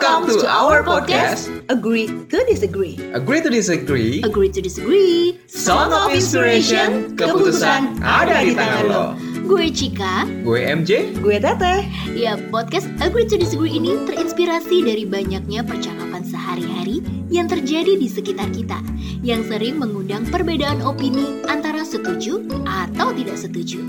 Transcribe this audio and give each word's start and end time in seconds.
Welcome 0.00 0.32
to 0.32 0.48
our 0.48 0.80
podcast, 0.80 1.52
Agree 1.68 2.08
to 2.08 2.38
Disagree. 2.48 2.96
Agree 3.12 3.44
to 3.44 3.52
Disagree, 3.52 4.24
Agree 4.24 4.48
to 4.48 4.64
Disagree. 4.64 5.36
Song 5.44 5.92
of 5.92 6.16
Inspiration, 6.16 7.12
keputusan 7.20 8.00
ada 8.00 8.40
di 8.40 8.56
tangan 8.56 8.88
lo. 8.88 9.04
Gue 9.44 9.68
Cika. 9.68 10.24
Gue 10.40 10.64
MJ, 10.64 11.12
Gue 11.20 11.36
Teteh. 11.36 11.84
Ya, 12.16 12.40
podcast 12.48 12.88
Agree 13.04 13.28
to 13.28 13.36
Disagree 13.36 13.76
ini 13.76 14.00
terinspirasi 14.08 14.88
dari 14.88 15.04
banyaknya 15.04 15.60
percakapan 15.68 16.24
sehari-hari 16.24 17.04
yang 17.28 17.44
terjadi 17.44 18.00
di 18.00 18.08
sekitar 18.08 18.48
kita, 18.56 18.80
yang 19.20 19.44
sering 19.44 19.76
mengundang 19.76 20.24
perbedaan 20.32 20.80
opini 20.80 21.44
antara 21.44 21.84
setuju 21.84 22.40
atau 22.64 23.12
tidak 23.12 23.36
setuju. 23.36 23.84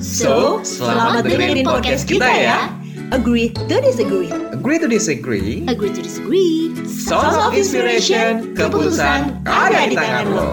So, 0.00 0.64
selamat 0.64 1.28
dengerin 1.28 1.68
podcast 1.68 2.08
kita 2.08 2.32
ya. 2.32 2.79
Agree 3.10 3.50
to 3.50 3.80
Disagree. 3.82 4.30
Agree 4.54 4.78
to 4.78 4.86
Disagree, 4.86 5.66
Agree 5.66 5.90
to 5.90 5.98
Disagree. 5.98 6.70
Song 6.86 7.50
of 7.50 7.58
Inspiration, 7.58 8.54
keputusan 8.54 9.42
ada 9.50 9.90
di 9.90 9.98
tangan 9.98 10.26
lo. 10.30 10.50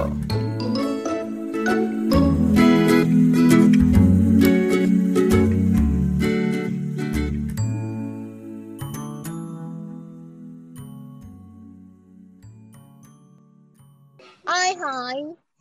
Hai, 14.50 14.74
hai. 14.82 15.20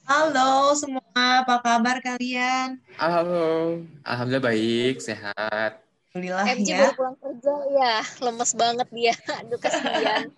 Halo 0.08 0.72
semua, 0.72 1.44
apa 1.44 1.60
kabar 1.60 2.00
kalian? 2.00 2.80
Halo, 2.96 3.84
alhamdulillah 4.00 4.48
baik, 4.48 5.04
sehat. 5.04 5.85
Alhamdulillah 6.16 6.46
MJ 6.56 6.68
ya. 6.72 6.78
baru 6.80 6.92
pulang 6.96 7.16
kerja 7.20 7.54
ya, 7.76 7.94
lemes 8.24 8.52
banget 8.56 8.88
dia. 8.88 9.14
Aduh 9.44 9.58
kasihan. 9.60 10.24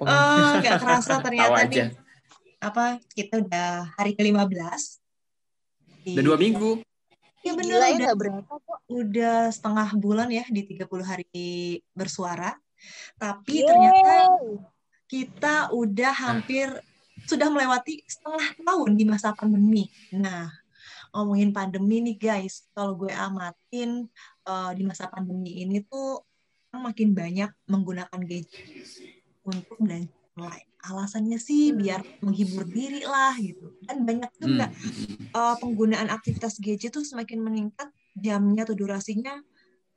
Oh, 0.00 0.52
nggak 0.60 0.80
kerasa 0.80 1.20
ternyata 1.20 1.60
nih. 1.68 1.92
Apa 2.60 3.00
kita 3.12 3.40
udah 3.40 3.92
hari 3.96 4.16
ke-15. 4.16 4.52
Di- 6.04 6.16
Udah 6.16 6.24
dua 6.24 6.36
minggu. 6.40 6.80
Iya 7.40 7.52
ya 7.56 7.56
udah, 7.56 7.96
nggak 7.96 8.16
berapa 8.16 8.52
kok. 8.60 8.78
udah 8.88 9.36
setengah 9.48 9.88
bulan 9.96 10.28
ya 10.28 10.44
di 10.48 10.64
30 10.68 11.04
hari 11.04 11.80
bersuara. 11.96 12.56
Tapi 13.16 13.60
Yeay. 13.60 13.68
ternyata 13.68 14.12
kita 15.08 15.54
udah 15.72 16.12
hampir 16.16 16.68
sudah 17.24 17.48
melewati 17.52 18.04
setengah 18.08 18.56
tahun 18.60 18.90
di 18.96 19.04
masa 19.04 19.32
pandemi. 19.36 19.88
Nah, 20.16 20.48
ngomongin 21.10 21.50
pandemi 21.50 22.00
nih 22.02 22.16
guys, 22.16 22.70
kalau 22.74 22.94
gue 22.96 23.10
amatin 23.10 24.06
eh, 24.46 24.70
di 24.76 24.82
masa 24.86 25.10
pandemi 25.10 25.62
ini 25.62 25.82
tuh 25.84 26.22
orang 26.70 26.94
makin 26.94 27.08
banyak 27.14 27.50
menggunakan 27.66 28.20
gadget 28.26 28.66
untuk 29.42 29.76
belanja 29.80 30.10
online. 30.38 30.68
Alasannya 30.80 31.38
sih 31.42 31.76
biar 31.76 32.00
menghibur 32.24 32.64
diri 32.64 33.04
lah 33.04 33.34
gitu. 33.36 33.74
Dan 33.84 34.06
banyak 34.08 34.30
Hmm. 34.38 34.42
juga 34.42 34.66
eh, 35.30 35.56
penggunaan 35.62 36.08
aktivitas 36.10 36.58
gadget 36.62 36.90
tuh 36.94 37.04
semakin 37.06 37.38
meningkat 37.42 37.90
jamnya 38.18 38.66
atau 38.66 38.74
durasinya 38.74 39.38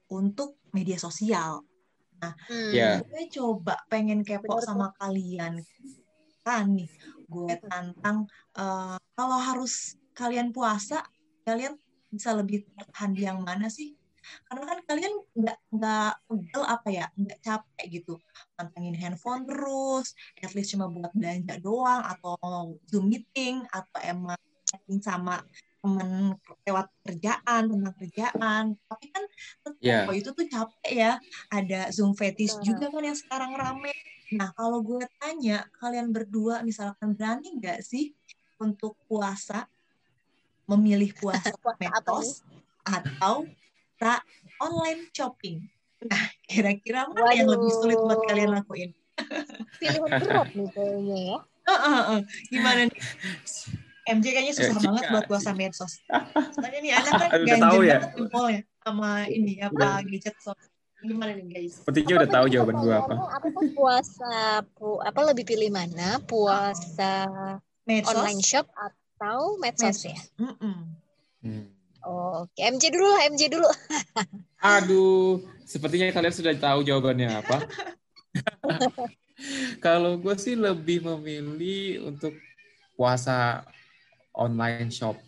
untuk 0.09 0.61
media 0.73 0.97
sosial 0.97 1.65
Hmm. 2.23 2.71
Ya. 2.71 3.03
gue 3.03 3.23
coba 3.35 3.75
pengen 3.91 4.23
kepo 4.23 4.55
sama 4.63 4.95
kalian 4.95 5.59
kan 6.47 6.71
nih 6.71 6.87
gue 7.27 7.55
tantang 7.67 8.27
eh, 8.55 8.95
kalau 9.11 9.39
harus 9.43 9.99
kalian 10.13 10.53
puasa 10.55 11.03
kalian 11.43 11.75
bisa 12.13 12.31
lebih 12.37 12.63
tahan 12.93 13.11
di 13.17 13.25
yang 13.25 13.41
mana 13.41 13.67
sih? 13.67 13.97
Karena 14.47 14.63
kan 14.63 14.79
kalian 14.87 15.13
nggak 15.35 15.57
nggak 15.75 16.13
pegel 16.31 16.63
apa 16.63 16.87
ya 16.93 17.05
nggak 17.17 17.39
capek 17.43 17.85
gitu. 17.91 18.13
Pantengin 18.55 18.95
handphone 18.95 19.43
terus 19.43 20.15
at 20.39 20.53
least 20.55 20.71
cuma 20.71 20.87
buat 20.87 21.11
belanja 21.11 21.59
doang 21.59 22.01
atau 22.07 22.37
zoom 22.87 23.11
meeting 23.11 23.65
atau 23.67 23.99
emang 23.99 24.39
chatting 24.63 25.03
sama 25.03 25.43
temen 25.83 26.39
lewat 26.63 26.87
kerjaan 27.03 27.61
tentang 27.67 27.95
kerjaan. 27.99 28.63
Tapi 28.87 29.05
kan 29.11 29.23
tetap 29.67 30.07
kok 30.07 30.15
itu 30.15 30.29
tuh 30.31 30.47
capek 30.47 30.91
ya. 30.95 31.11
Ada 31.51 31.91
zoom 31.91 32.15
fetish 32.15 32.55
Betul. 32.63 32.65
juga 32.71 32.85
kan 32.95 33.03
yang 33.03 33.19
sekarang 33.19 33.51
rame. 33.59 33.91
Nah 34.33 34.55
kalau 34.55 34.79
gue 34.79 35.03
tanya 35.19 35.67
kalian 35.83 36.15
berdua 36.15 36.63
misalkan 36.63 37.11
berani 37.11 37.59
nggak 37.59 37.83
sih 37.83 38.15
untuk 38.63 38.95
puasa 39.11 39.67
memilih 40.69 41.11
puasa 41.17 41.51
medsos 41.81 42.43
atau 42.83 43.47
tak 43.99 44.21
online 44.59 45.07
shopping 45.11 45.63
nah 46.03 46.23
kira-kira 46.43 47.07
mana 47.07 47.31
yang 47.31 47.47
lebih 47.47 47.71
sulit 47.79 47.95
buat 47.95 48.19
Waduh. 48.19 48.27
kalian 48.27 48.51
lakuin 48.59 48.91
Pilihan 49.77 50.09
berat 50.25 50.49
nih 50.57 50.67
kayaknya 50.73 51.17
ya. 51.21 51.37
Eh, 51.63 51.71
eh, 51.71 52.01
eh. 52.17 52.21
gimana 52.51 52.81
nih 52.91 52.99
MJ 54.19 54.25
kayaknya 54.35 54.53
susah 54.57 54.77
banget 54.83 55.03
buat 55.15 55.25
puasa 55.31 55.55
medsos 55.55 56.03
soalnya 56.51 56.79
nih 56.83 56.91
anak 56.91 57.11
kan 57.15 57.29
tahu 57.71 57.79
ya? 57.87 57.97
jempolnya 58.03 58.61
sama 58.83 59.09
ini 59.31 59.63
apa 59.63 60.03
gadget 60.03 60.35
so 60.43 60.51
gimana 61.03 61.35
nih 61.35 61.45
guys 61.47 61.83
Sepertinya 61.83 62.23
udah 62.23 62.29
tahu 62.31 62.45
jawaban 62.47 62.75
gue 62.79 62.95
apa. 62.95 63.13
Apa 63.35 63.47
puasa? 63.75 64.63
Pu, 64.71 65.03
apa 65.03 65.19
lebih 65.27 65.43
pilih 65.43 65.67
mana? 65.67 66.23
Puasa 66.23 67.27
medsos 67.83 68.15
online 68.15 68.39
shop 68.39 68.71
atau 68.71 69.02
medsos 69.61 70.03
ya? 70.07 70.17
Mm-mm. 70.39 70.77
Hmm. 71.43 71.65
Oke, 72.03 72.59
MJ 72.59 72.91
dulu 72.91 73.07
lah, 73.07 73.21
MJ 73.31 73.41
dulu. 73.47 73.67
Aduh, 74.75 75.43
sepertinya 75.63 76.11
kalian 76.11 76.35
sudah 76.35 76.53
tahu 76.55 76.83
jawabannya 76.83 77.29
apa. 77.39 77.57
Kalau 79.85 80.19
gue 80.19 80.35
sih 80.39 80.55
lebih 80.55 81.03
memilih 81.03 82.11
untuk 82.11 82.35
puasa 82.95 83.63
online 84.35 84.91
shop. 84.91 85.19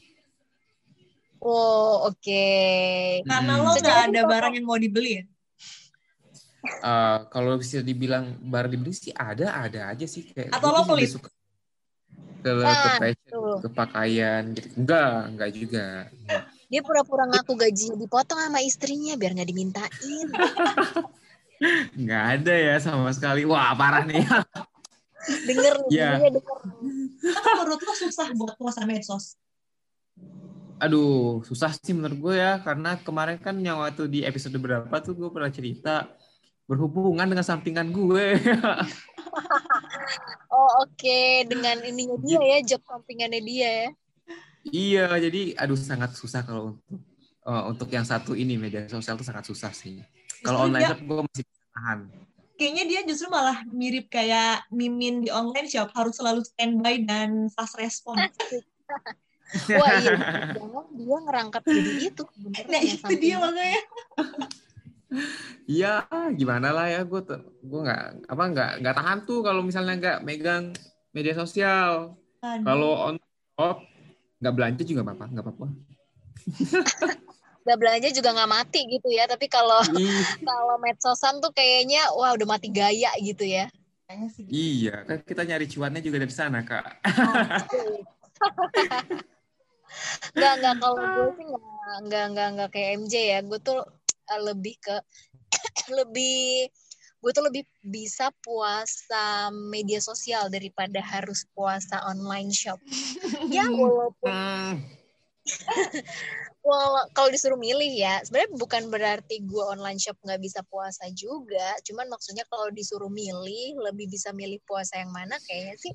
Oh, 1.46 2.10
oke. 2.10 2.46
karena 3.28 3.54
Hmm. 3.54 3.62
lo 3.62 3.72
nggak 3.76 3.84
Secara 3.86 4.08
ada 4.10 4.22
barang 4.26 4.54
yang 4.58 4.66
mau 4.66 4.80
dibeli 4.82 5.22
ya 5.22 5.24
Eh, 6.86 7.20
kalau 7.34 7.58
bisa 7.58 7.82
dibilang 7.82 8.38
barang 8.42 8.72
dibeli 8.74 8.94
sih 8.94 9.14
ada, 9.14 9.58
ada 9.66 9.94
aja 9.94 10.06
sih 10.06 10.26
kayak. 10.30 10.54
Atau 10.54 10.70
lo 10.74 10.82
pelit? 10.86 11.10
suka 11.14 11.30
ke, 12.46 12.52
ke 12.54 12.62
Ah, 12.62 12.98
fashion, 13.02 13.30
tuh. 13.34 13.58
ke 13.58 13.68
pakaian 13.74 14.42
gitu. 14.54 14.68
Enggak, 14.78 15.18
enggak 15.28 15.50
juga. 15.52 15.86
Dia 16.66 16.82
pura-pura 16.82 17.26
ngaku 17.26 17.58
gajinya 17.58 17.98
dipotong 17.98 18.38
sama 18.38 18.62
istrinya 18.62 19.18
biar 19.18 19.34
nggak 19.34 19.50
dimintain. 19.50 20.28
Enggak 21.98 22.24
ada 22.38 22.54
ya 22.54 22.76
sama 22.78 23.10
sekali. 23.10 23.48
Wah, 23.48 23.74
parah 23.74 24.04
nih. 24.04 24.22
Denger 25.50 25.74
nih, 25.82 25.90
Iya. 25.90 26.12
dia 26.22 26.30
denger. 26.32 26.58
Tapi 27.26 27.50
menurut 27.58 27.82
lo 27.82 27.94
susah 27.98 28.28
buat 28.36 28.54
puasa 28.56 28.86
medsos 28.86 29.34
Aduh, 30.76 31.40
susah 31.42 31.72
sih 31.72 31.96
menurut 31.96 32.20
gue 32.20 32.36
ya 32.36 32.60
karena 32.60 33.00
kemarin 33.00 33.40
kan 33.40 33.56
yang 33.58 33.80
waktu 33.80 34.06
di 34.06 34.20
episode 34.22 34.54
berapa 34.54 34.92
tuh 35.00 35.16
gue 35.16 35.30
pernah 35.32 35.48
cerita 35.48 36.12
berhubungan 36.66 37.26
dengan 37.30 37.46
sampingan 37.46 37.90
gue. 37.94 38.26
Oh, 40.56 40.88
oke. 40.88 41.20
Dengan 41.52 41.84
ininya 41.84 42.16
dia 42.24 42.40
ya, 42.40 42.58
job 42.64 42.82
sampingannya 42.88 43.42
dia 43.44 43.70
ya. 43.84 43.90
iya, 44.72 45.06
jadi 45.20 45.54
aduh 45.60 45.76
sangat 45.76 46.16
susah 46.16 46.42
kalau 46.48 46.80
untuk 46.80 47.04
eh, 47.46 47.64
untuk 47.70 47.90
yang 47.92 48.06
satu 48.08 48.34
ini 48.34 48.56
media 48.56 48.88
sosial 48.88 49.20
tuh 49.20 49.28
sangat 49.28 49.46
susah 49.46 49.76
sih. 49.76 50.00
Kalau 50.42 50.66
online 50.66 50.88
shop 50.88 51.02
gue 51.04 51.22
masih 51.28 51.46
tahan. 51.76 52.00
kayaknya 52.56 52.84
dia 52.88 53.00
justru 53.04 53.28
malah 53.28 53.68
mirip 53.68 54.08
kayak 54.08 54.64
mimin 54.72 55.20
di 55.20 55.30
online 55.30 55.68
shop 55.68 55.92
harus 55.92 56.16
selalu 56.16 56.40
standby 56.48 57.04
dan 57.04 57.52
fast 57.52 57.76
respon 57.76 58.16
Wah 59.76 59.92
iya, 60.00 60.16
jangan 60.56 60.88
dia 60.96 61.18
ngerangkap 61.20 61.62
jadi 61.68 61.92
itu. 62.10 62.24
nah 62.72 62.80
ya, 62.80 62.96
itu 62.96 63.14
dia 63.20 63.36
makanya 63.44 63.82
Iya, 65.66 66.06
gimana 66.38 66.70
lah 66.70 66.86
ya 66.90 67.02
gue 67.02 67.22
tuh 67.26 67.42
gue 67.66 67.80
nggak 67.82 68.30
apa 68.30 68.44
nggak 68.54 68.72
nggak 68.86 68.96
tahan 68.96 69.20
tuh 69.26 69.42
kalau 69.42 69.62
misalnya 69.66 69.94
nggak 69.98 70.20
megang 70.22 70.74
media 71.16 71.34
sosial. 71.34 72.20
Kalau 72.42 72.92
on 73.10 73.16
shop 73.58 73.82
nggak 74.42 74.54
belanja 74.54 74.84
juga 74.86 75.02
nggak 75.02 75.18
apa 75.18 75.26
nggak 75.32 75.46
apa-apa. 75.46 75.68
Nggak 77.66 77.80
belanja 77.82 78.10
juga 78.14 78.30
nggak 78.38 78.52
mati 78.52 78.82
gitu 78.86 79.10
ya. 79.10 79.26
Tapi 79.26 79.46
kalau 79.50 79.82
Ih, 79.98 80.22
kalau 80.50 80.76
medsosan 80.78 81.42
tuh 81.42 81.50
kayaknya 81.50 82.14
wah 82.14 82.38
udah 82.38 82.46
mati 82.46 82.70
gaya 82.70 83.10
gitu 83.18 83.42
ya. 83.42 83.66
Kayaknya 84.06 84.30
sih 84.30 84.42
gitu. 84.46 84.54
iya, 84.54 84.96
kan 85.02 85.18
kita 85.26 85.42
nyari 85.50 85.66
cuannya 85.66 86.02
juga 86.06 86.18
dari 86.22 86.34
sana 86.34 86.62
kak. 86.62 86.86
Nggak 90.36 90.54
nggak 90.62 90.76
kalau 90.78 91.02
gue 91.02 91.28
sih 91.40 91.46
nggak 91.50 91.98
nggak 92.06 92.26
nggak 92.36 92.48
nggak 92.54 92.70
kayak 92.70 92.90
MJ 93.02 93.14
ya. 93.34 93.40
Gue 93.42 93.60
tuh 93.64 93.82
eh, 94.32 94.42
lebih 94.42 94.76
ke 94.82 94.96
lebih 95.98 96.70
gue 97.26 97.32
tuh 97.34 97.46
lebih 97.50 97.66
bisa 97.82 98.30
puasa 98.46 99.50
media 99.50 99.98
sosial 99.98 100.46
daripada 100.54 101.02
harus 101.02 101.50
puasa 101.58 102.06
online 102.06 102.54
shop. 102.54 102.78
ya 103.54 103.66
walaupun 103.66 104.78
Hmm, 105.46 106.02
Well, 106.66 106.98
kalau 107.14 107.30
disuruh 107.30 107.62
milih 107.62 107.94
ya, 107.94 108.26
sebenarnya 108.26 108.58
bukan 108.58 108.90
berarti 108.90 109.46
gue 109.46 109.62
online 109.62 110.02
shop 110.02 110.18
nggak 110.26 110.42
bisa 110.42 110.66
puasa 110.66 111.06
juga. 111.14 111.78
Cuman 111.86 112.10
maksudnya 112.10 112.42
kalau 112.50 112.74
disuruh 112.74 113.14
milih, 113.14 113.78
lebih 113.86 114.10
bisa 114.10 114.34
milih 114.34 114.58
puasa 114.66 114.98
yang 114.98 115.14
mana? 115.14 115.38
Kayaknya 115.46 115.76
sih 115.78 115.94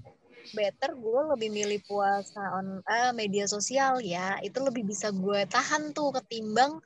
better 0.54 0.94
gue 0.94 1.20
lebih 1.34 1.50
milih 1.50 1.82
puasa 1.90 2.42
on 2.54 2.86
uh, 2.86 3.10
media 3.10 3.50
sosial 3.50 3.98
ya. 3.98 4.38
Itu 4.46 4.62
lebih 4.62 4.86
bisa 4.86 5.10
gue 5.10 5.42
tahan 5.50 5.90
tuh 5.90 6.14
ketimbang 6.22 6.78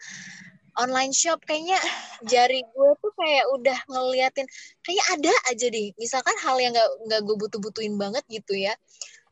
online 0.79 1.15
shop 1.15 1.43
kayaknya 1.47 1.79
jari 2.27 2.63
gue 2.63 2.91
tuh 2.99 3.13
kayak 3.15 3.47
udah 3.55 3.79
ngeliatin 3.91 4.47
kayak 4.83 5.07
ada 5.15 5.33
aja 5.51 5.67
deh. 5.71 5.95
Misalkan 5.99 6.37
hal 6.43 6.57
yang 6.59 6.73
nggak 6.75 6.91
nggak 7.11 7.21
gue 7.23 7.37
butuh 7.39 7.61
butuhin 7.63 7.95
banget 7.95 8.25
gitu 8.27 8.59
ya. 8.59 8.75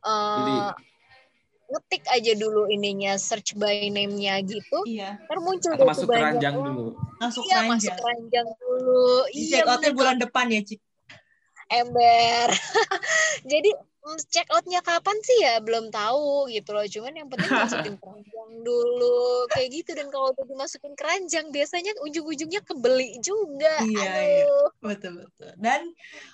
Uh, 0.03 0.71
ngetik 1.73 2.03
aja 2.11 2.33
dulu 2.37 2.69
ininya 2.69 3.17
search 3.17 3.57
by 3.57 3.89
name-nya 3.89 4.37
gitu 4.45 4.83
iya. 4.85 5.17
termuncul 5.25 5.73
Atau 5.73 5.87
masuk 5.89 6.07
keranjang 6.11 6.55
dulu. 6.59 6.93
Masuk 7.17 7.43
iya 7.49 7.65
keranjang 7.65 7.73
masuk 7.73 7.93
keranjang. 7.97 8.47
dulu. 8.61 9.07
Di 9.31 9.41
iya 9.41 9.59
check 9.65 9.93
bulan 9.95 10.17
depan 10.21 10.45
ya 10.53 10.61
Cik? 10.61 10.79
Ember. 11.73 12.47
Jadi 13.51 13.71
check 14.27 14.47
outnya 14.51 14.83
kapan 14.83 15.17
sih 15.23 15.37
ya? 15.43 15.63
Belum 15.63 15.87
tahu 15.87 16.51
gitu 16.51 16.75
loh. 16.75 16.83
Cuman 16.83 17.13
yang 17.15 17.27
penting 17.31 17.51
masukin 17.51 17.95
keranjang 18.01 18.51
dulu. 18.61 19.47
Kayak 19.51 19.69
gitu. 19.81 19.91
Dan 19.95 20.07
kalau 20.11 20.35
udah 20.35 20.45
dimasukin 20.45 20.93
keranjang 20.99 21.47
biasanya 21.49 21.91
ujung-ujungnya 22.03 22.61
kebeli 22.67 23.17
juga. 23.23 23.79
Iya, 23.83 24.11
aduh. 24.11 24.67
betul 24.83 25.13
betul. 25.23 25.51
Dan 25.55 25.91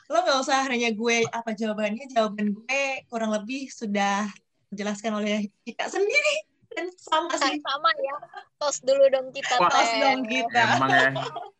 lo 0.09 0.17
nggak 0.25 0.39
usah 0.41 0.65
nanya 0.67 0.89
gue 0.93 1.25
apa 1.29 1.53
jawabannya. 1.53 2.05
Jawaban 2.09 2.57
gue 2.57 2.83
kurang 3.07 3.31
lebih 3.33 3.69
sudah 3.69 4.25
dijelaskan 4.73 5.21
oleh 5.21 5.49
kita 5.63 5.85
sendiri. 5.85 6.35
Dan 6.73 6.89
sama 6.97 7.33
sih. 7.37 7.61
Sama 7.61 7.89
ya. 8.01 8.17
Tos 8.57 8.81
dulu 8.81 9.05
dong 9.13 9.29
kita. 9.29 9.57
Tos 9.57 9.91
dong 9.97 10.25
kita 10.25 10.63
Emang 10.77 10.89
ya. 10.89 11.09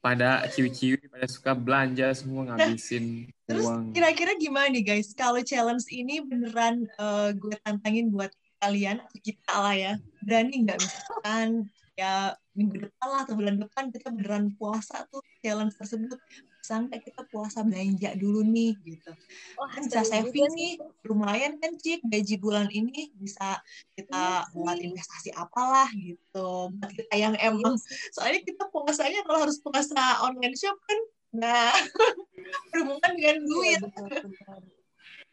Pada 0.00 0.48
ciwi-ciwi 0.48 1.12
pada 1.12 1.28
suka 1.28 1.52
belanja 1.52 2.08
semua 2.16 2.48
ngabisin 2.48 3.28
Terus 3.48 3.68
uang. 3.68 3.92
kira-kira 3.92 4.32
gimana 4.40 4.72
nih 4.72 4.80
guys 4.80 5.12
kalau 5.12 5.44
challenge 5.44 5.84
ini 5.92 6.24
beneran 6.24 6.88
eh, 6.88 7.28
gue 7.36 7.54
tantangin 7.66 8.08
buat 8.08 8.32
kalian 8.60 9.00
kita 9.20 9.54
lah 9.56 9.74
ya 9.76 9.92
berani 10.24 10.68
nggak 10.68 10.78
misalkan 10.80 11.48
ya 11.96 12.36
minggu 12.60 12.76
depan 12.76 13.06
lah 13.08 13.20
atau 13.24 13.34
bulan 13.40 13.56
depan 13.56 13.88
kita 13.88 14.12
beneran 14.12 14.52
puasa 14.60 15.08
tuh 15.08 15.24
challenge 15.40 15.72
tersebut. 15.80 16.20
Bisa 16.60 16.76
nggak 16.76 17.00
kita 17.08 17.24
puasa 17.32 17.64
belanja 17.64 18.12
dulu 18.20 18.44
nih 18.44 18.76
gitu. 18.84 19.10
Wah, 19.56 19.72
kan 19.72 19.88
bisa 19.88 20.04
saving 20.04 20.52
nih. 20.52 20.76
lumayan 21.08 21.56
kan 21.56 21.72
cik 21.80 22.04
gaji 22.04 22.36
bulan 22.36 22.68
ini 22.68 23.08
bisa 23.16 23.56
kita 23.96 24.44
Iya 24.44 24.52
buat 24.52 24.76
investasi 24.76 25.32
apalah 25.32 25.88
gitu. 25.96 26.68
Buat 26.76 26.92
kita 26.92 27.14
yang 27.16 27.34
emang 27.40 27.80
soalnya 28.12 28.44
kita 28.44 28.68
puasanya 28.68 29.24
kalau 29.24 29.48
harus 29.48 29.56
puasa 29.64 30.20
online 30.20 30.56
shop 30.60 30.76
kan 30.84 31.00
nah 31.30 31.70
berhubungan 32.74 33.12
dengan 33.16 33.36
duit. 33.46 33.78
Iya, 33.80 33.86
benar, 33.86 34.10
benar. 34.20 34.60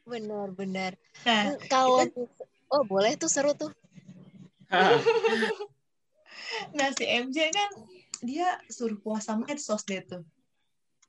Benar, 0.08 0.48
benar. 0.56 0.92
nah 1.28 1.44
Hmm, 1.52 1.60
Kalau 1.68 2.08
oh 2.72 2.84
boleh 2.88 3.20
tuh 3.20 3.28
seru 3.28 3.52
tuh. 3.52 3.76
nah 6.72 6.89
si 6.92 7.04
MJ 7.04 7.50
kan 7.50 7.69
dia 8.19 8.60
suruh 8.68 8.98
puasa 8.98 9.36
medsos 9.36 9.81
deh 9.84 10.01
tuh 10.01 10.25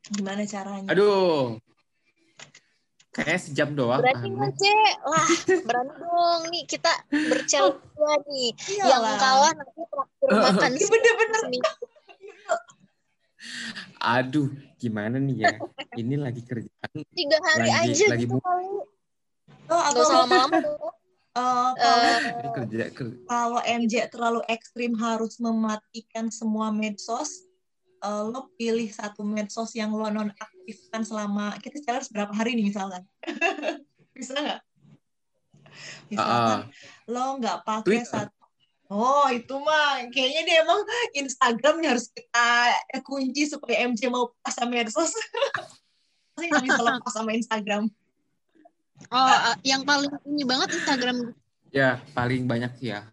gimana 0.08 0.44
caranya 0.44 0.88
Aduh. 0.88 1.56
Kayaknya 3.08 3.40
sejam 3.40 3.69
doang. 3.75 3.98
Berani. 3.98 4.30
Ce? 4.54 4.78
Lah, 5.02 5.26
berani 5.66 5.90
dong 5.98 6.42
nih 6.48 6.62
kita 6.64 6.92
bercanda 7.10 7.82
nih. 8.25 8.54
Yang 8.78 8.86
Iyalah. 8.86 9.16
kalah 9.19 9.52
nanti 9.58 9.80
traktir 9.82 10.28
makan 10.46 10.70
Iya, 10.70 10.86
bener-bener. 10.86 11.40
seminggu. 11.42 11.72
Aduh, 13.98 14.48
gimana 14.76 15.19
nih 15.19 15.36
ya? 15.40 15.54
Ini 15.94 16.14
lagi 16.14 16.42
kerjaan. 16.42 16.90
Tiga 17.10 17.38
hari 17.42 17.66
Lagi- 17.66 17.90
aja 17.90 18.06
lagi 18.06 18.22
gitu 18.22 18.38
kali. 18.38 18.66
oh 19.69 19.82
atau 19.82 20.00
usah 20.00 20.16
lama-lama 20.22 20.58
eh, 21.38 21.70
kalau 21.79 22.14
Eh, 22.19 22.50
kerja 22.55 22.85
ke 22.90 23.05
kalau 23.29 23.61
MJ 23.62 23.94
terlalu 24.11 24.40
ekstrim 24.49 24.96
harus 24.99 25.38
mematikan 25.38 26.32
semua 26.32 26.75
medsos, 26.75 27.46
eh, 28.02 28.23
lo 28.26 28.50
pilih 28.58 28.88
satu 28.90 29.23
medsos 29.23 29.70
yang 29.76 29.94
lo 29.94 30.08
nonaktifkan 30.11 31.02
selama 31.06 31.55
kita 31.62 31.79
challenge 31.85 32.11
berapa 32.11 32.32
hari 32.35 32.58
nih 32.58 32.73
misalkan, 32.75 33.05
bisa 34.17 34.35
nggak? 34.35 34.61
Misalkan 36.08 36.61
Ah, 36.67 37.06
lo 37.06 37.25
nggak 37.38 37.58
pakai 37.62 38.02
Twitter. 38.02 38.26
satu, 38.26 38.44
oh 38.88 39.29
itu 39.31 39.55
mah 39.61 40.02
kayaknya 40.08 40.43
dia 40.49 40.56
emang 40.64 40.81
Instagram 41.14 41.75
yang 41.84 41.91
harus 41.94 42.08
kita 42.11 42.49
kunci 43.05 43.46
supaya 43.46 43.84
MJ 43.87 44.08
mau 44.08 44.32
pas 44.41 44.56
sama 44.56 44.75
medsos. 44.81 45.12
Pasti 46.34 46.46
nggak 46.49 46.64
bisa 46.64 46.81
lepas 46.82 47.12
sama 47.12 47.31
Instagram. 47.37 47.84
Oh, 49.08 49.24
eh, 49.24 49.56
yang 49.64 49.82
paling 49.82 50.10
ini 50.26 50.42
banget 50.42 50.68
Instagram. 50.74 51.32
ya 51.70 52.00
paling 52.12 52.44
banyak 52.44 52.72
ya. 52.80 53.06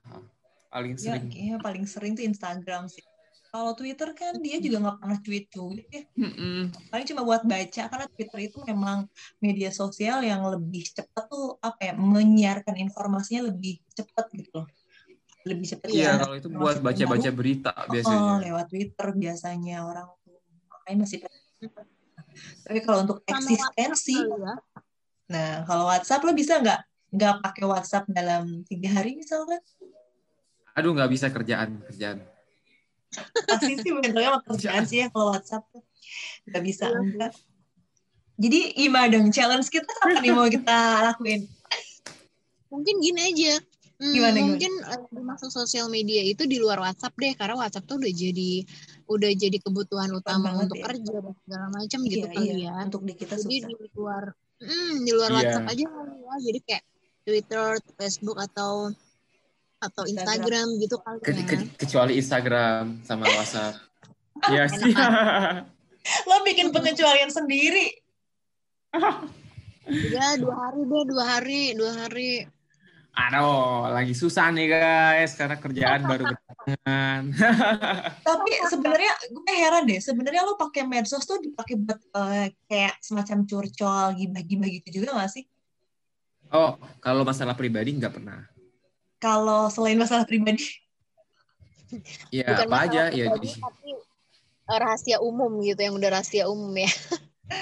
Paling 0.68 0.96
Ya, 0.96 1.16
sering. 1.16 1.28
kayaknya 1.32 1.58
paling 1.60 1.84
sering 1.86 2.14
tuh 2.14 2.24
Instagram 2.24 2.88
sih. 2.88 3.04
Kalau 3.48 3.72
Twitter 3.72 4.12
kan 4.12 4.36
dia 4.44 4.60
juga 4.60 4.84
nggak 4.84 4.98
pernah 5.00 5.20
tweet 5.24 5.48
tweet 5.48 5.88
ya. 5.88 6.04
Mm-mm. 6.20 6.76
paling 6.92 7.08
cuma 7.08 7.24
buat 7.24 7.48
baca 7.48 7.84
karena 7.88 8.06
Twitter 8.12 8.40
itu 8.52 8.58
memang 8.68 9.08
media 9.40 9.72
sosial 9.72 10.20
yang 10.22 10.44
lebih 10.44 10.84
cepat 10.92 11.24
tuh 11.32 11.56
apa 11.64 11.80
ya 11.80 11.94
menyiarkan 11.96 12.76
informasinya 12.76 13.48
lebih 13.48 13.80
cepat 13.96 14.28
gitu 14.36 14.60
loh 14.60 14.68
lebih 15.48 15.72
cepat 15.72 15.88
Iya, 15.88 16.04
ya 16.04 16.14
kalau 16.20 16.36
itu 16.36 16.50
buat 16.52 16.84
baca-baca 16.84 17.30
berita 17.32 17.72
oh, 17.72 17.88
biasanya. 17.88 18.32
lewat 18.44 18.66
Twitter 18.68 19.08
biasanya 19.16 19.78
orang 19.88 20.08
tuh 20.20 20.36
makanya 20.68 20.98
masih 21.08 21.18
tapi 22.68 22.80
kalau 22.84 23.08
untuk 23.08 23.24
eksistensi 23.24 24.20
ya. 24.20 24.54
Nah 25.26 25.66
kalau 25.66 25.90
WhatsApp 25.90 26.22
lo 26.22 26.32
bisa 26.32 26.62
nggak 26.62 26.80
nggak 27.16 27.36
pakai 27.42 27.66
WhatsApp 27.66 28.06
dalam 28.12 28.62
tiga 28.68 28.90
hari 29.02 29.18
misalkan 29.18 29.62
Aduh, 30.76 30.92
nggak 30.92 31.08
bisa 31.08 31.32
kerjaan, 31.32 31.80
kerjaan. 31.88 32.20
pasti 33.48 33.80
sih 33.80 33.96
bentuknya 33.96 34.36
sama 34.36 34.42
kerjaan 34.44 34.84
sih 34.84 34.98
ya 35.02 35.08
kalau 35.08 35.32
WhatsApp 35.32 35.64
tuh 35.72 35.84
nggak 36.52 36.64
bisa 36.68 36.86
Iya. 36.92 37.00
enggak 37.00 37.32
jadi 38.36 38.60
gimana 38.76 39.08
dong 39.08 39.28
challenge 39.32 39.72
kita 39.72 39.88
apa 39.88 40.20
nih 40.20 40.32
mau 40.36 40.48
kita 40.52 40.78
lakuin 41.12 41.48
Mungkin 42.66 43.00
gini 43.00 43.22
aja. 43.24 43.54
Hmm, 43.96 44.12
Gimana, 44.12 44.36
gimana? 44.36 44.48
mungkin 44.52 44.72
eh, 44.84 45.02
di 45.08 45.22
masuk 45.24 45.48
sosial 45.48 45.88
media 45.88 46.20
itu 46.20 46.44
di 46.44 46.60
luar 46.60 46.84
WhatsApp 46.84 47.16
deh 47.16 47.32
karena 47.32 47.56
WhatsApp 47.56 47.88
tuh 47.88 47.96
udah 47.96 48.12
jadi 48.12 48.52
udah 49.08 49.32
jadi 49.32 49.58
kebutuhan 49.64 50.12
utama 50.12 50.52
untuk 50.60 50.76
ya. 50.76 50.92
kerja 50.92 51.16
dan 51.24 51.32
segala 51.40 51.66
macam 51.72 52.00
gitu 52.04 52.28
iya 52.28 52.36
kali 52.36 52.44
iya 52.52 52.56
ya. 52.68 52.72
untuk 52.84 53.08
di 53.08 53.14
kita 53.16 53.40
Jadi 53.40 53.64
susah 53.64 53.70
di 53.72 53.88
luar 53.96 54.24
hmm, 54.58 54.94
di 55.02 55.12
luar 55.12 55.30
Iya. 55.32 55.38
WhatsApp 55.38 55.68
aja 55.68 55.84
ya. 55.84 56.36
Jadi 56.42 56.60
kayak 56.62 56.84
Twitter, 57.24 57.68
Facebook 57.96 58.38
atau 58.38 58.94
atau 59.78 60.04
Instagram. 60.04 60.46
Instagram, 60.46 60.68
gitu 60.80 60.96
kali 60.98 61.20
Ke- 61.20 61.32
ya. 61.32 61.44
ke- 61.46 61.72
kecuali 61.78 62.14
Instagram 62.16 62.84
sama 63.02 63.26
WhatsApp. 63.28 63.76
Iya 64.52 64.68
sih. 64.68 64.92
lo 66.30 66.36
bikin 66.44 66.70
pengecualian 66.70 67.32
sendiri 67.32 67.88
Ya 69.86 70.36
dua 70.36 70.56
hari 70.56 70.82
deh, 70.84 71.04
dua 71.06 71.24
hari, 71.26 71.62
dua 71.74 71.92
hari. 71.96 72.32
Aduh, 73.16 73.96
lagi 73.96 74.12
susah 74.12 74.52
nih 74.52 74.68
guys 74.76 75.40
karena 75.40 75.56
kerjaan 75.56 76.04
baru 76.04 76.24
berdatangan. 76.36 77.22
tapi 78.28 78.52
sebenarnya 78.68 79.14
gue 79.30 79.54
heran 79.54 79.84
deh 79.86 80.02
sebenarnya 80.02 80.42
lo 80.44 80.58
pakai 80.58 80.82
medsos 80.84 81.24
tuh 81.24 81.38
dipakai 81.38 81.78
buat 81.78 82.02
eh, 82.02 82.48
kayak 82.66 82.98
semacam 83.00 83.46
curcol 83.46 84.18
gibah-gibah 84.18 84.70
gitu 84.82 85.02
juga 85.02 85.14
gak 85.22 85.30
sih 85.30 85.46
oh, 86.50 86.74
kalau 86.98 87.22
masalah 87.22 87.54
pribadi 87.54 87.94
nggak 87.94 88.14
pernah. 88.18 88.50
kalau 89.22 89.70
selain 89.70 89.98
masalah 90.02 90.26
pribadi 90.26 90.66
Ya 92.34 92.50
Bukan 92.50 92.66
apa 92.66 92.76
masalah 92.76 92.90
aja 92.90 93.04
ya 93.14 93.26
pribadi, 93.30 93.48
di- 93.48 93.62
tapi 93.62 93.90
eh, 94.66 94.80
rahasia 94.82 95.18
umum 95.22 95.52
gitu 95.62 95.80
yang 95.86 95.96
udah 95.96 96.10
rahasia 96.18 96.44
umum 96.50 96.74
ya. 96.76 96.90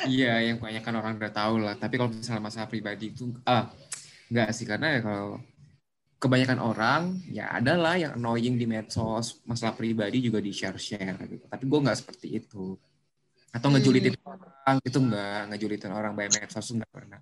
Iya, 0.07 0.33
yang 0.47 0.55
kebanyakan 0.63 0.93
orang 1.03 1.13
udah 1.19 1.33
tahu 1.35 1.55
lah. 1.59 1.75
Tapi 1.75 1.99
kalau 1.99 2.09
misalnya 2.15 2.39
masalah 2.39 2.71
pribadi 2.71 3.11
itu, 3.11 3.35
ah, 3.43 3.67
nggak 4.33 4.49
sih. 4.49 4.65
Karena 4.65 4.97
ya 4.97 4.99
kalau 5.05 5.37
kebanyakan 6.17 6.59
orang, 6.59 7.01
ya 7.29 7.53
adalah 7.53 7.93
yang 7.93 8.17
annoying 8.17 8.57
di 8.57 8.65
medsos, 8.65 9.45
masalah 9.45 9.77
pribadi 9.77 10.25
juga 10.25 10.41
di 10.41 10.49
share-share 10.49 11.21
gitu. 11.29 11.45
Tapi 11.45 11.63
gue 11.69 11.79
nggak 11.85 11.99
seperti 12.01 12.41
itu. 12.41 12.73
Atau 13.53 13.69
Hmm. 13.69 13.77
ngejulitin 13.77 14.17
orang, 14.25 14.77
itu 14.81 14.97
nggak. 14.97 15.41
Ngejulitin 15.53 15.91
orang 15.93 16.11
by 16.17 16.27
medsos 16.33 16.73
nggak 16.73 16.89
pernah. 16.89 17.21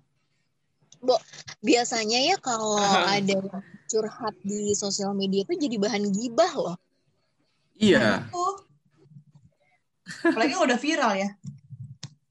Biasanya 1.60 2.18
ya 2.32 2.36
kalau 2.40 2.78
ada 3.20 3.38
curhat 3.90 4.34
di 4.40 4.72
sosial 4.72 5.12
media 5.12 5.44
itu 5.44 5.54
jadi 5.58 5.76
bahan 5.76 6.08
gibah 6.08 6.52
loh. 6.56 6.76
Iya, 7.82 8.30
apalagi 10.22 10.54
udah 10.54 10.78
viral 10.78 11.12
ya 11.18 11.30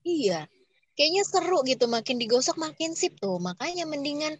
Iya. 0.02 0.50
Kayaknya 0.98 1.24
seru 1.24 1.60
gitu 1.66 1.86
makin 1.86 2.18
digosok 2.18 2.58
makin 2.58 2.98
sip 2.98 3.18
tuh. 3.22 3.38
Makanya 3.38 3.86
mendingan 3.86 4.34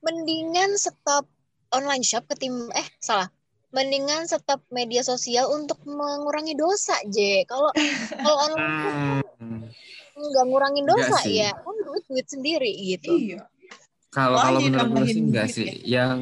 mendingan 0.00 0.74
stop 0.74 1.26
online 1.70 2.02
shop 2.02 2.24
ketim 2.26 2.70
eh 2.72 2.86
salah. 2.98 3.28
mendingan 3.68 4.24
stop 4.24 4.64
media 4.68 5.04
sosial 5.04 5.52
untuk 5.52 5.76
mengurangi 5.84 6.56
dosa, 6.56 6.96
J. 7.04 7.44
Kalau 7.44 7.68
kalau 8.16 8.38
online 8.48 8.64
tuh 8.64 8.96
Hmm. 9.38 9.68
nggak 10.18 10.44
ngurangin 10.46 10.82
dosa 10.82 11.20
sih. 11.20 11.38
ya, 11.38 11.52
kan 11.52 11.76
duit 11.78 12.02
duit 12.08 12.26
sendiri 12.26 12.72
gitu. 12.74 13.12
Iya. 13.12 13.44
Kalau 14.08 14.40
kalau 14.40 14.58
menurut 14.58 14.88
gue 14.90 15.04
sih 15.06 15.20
enggak 15.20 15.46
sih. 15.46 15.66
Yang 15.84 16.18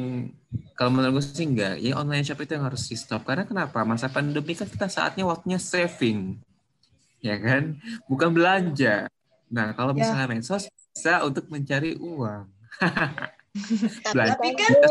kalau 0.75 0.91
menurut 0.91 1.17
gue 1.17 1.25
sih 1.25 1.47
enggak. 1.47 1.79
Ya 1.79 1.95
online 1.95 2.21
shop 2.21 2.43
itu 2.43 2.51
yang 2.51 2.67
harus 2.67 2.83
di 2.83 2.93
stop. 2.93 3.23
Karena 3.23 3.47
kenapa? 3.47 3.79
Masa 3.81 4.05
pandemi 4.05 4.51
kan 4.51 4.67
kita 4.67 4.85
saatnya 4.85 5.23
waktunya 5.23 5.55
saving. 5.55 6.35
Ya 7.17 7.39
kan? 7.39 7.79
Bukan 8.05 8.35
belanja. 8.35 9.07
Nah, 9.47 9.71
kalau 9.71 9.95
Ya. 9.95 10.03
misalnya 10.03 10.27
medsos 10.29 10.67
bisa 10.67 11.23
untuk 11.23 11.47
mencari 11.47 11.95
uang. 11.95 12.43
Tapi, 14.03 14.47
kan- 14.53 14.81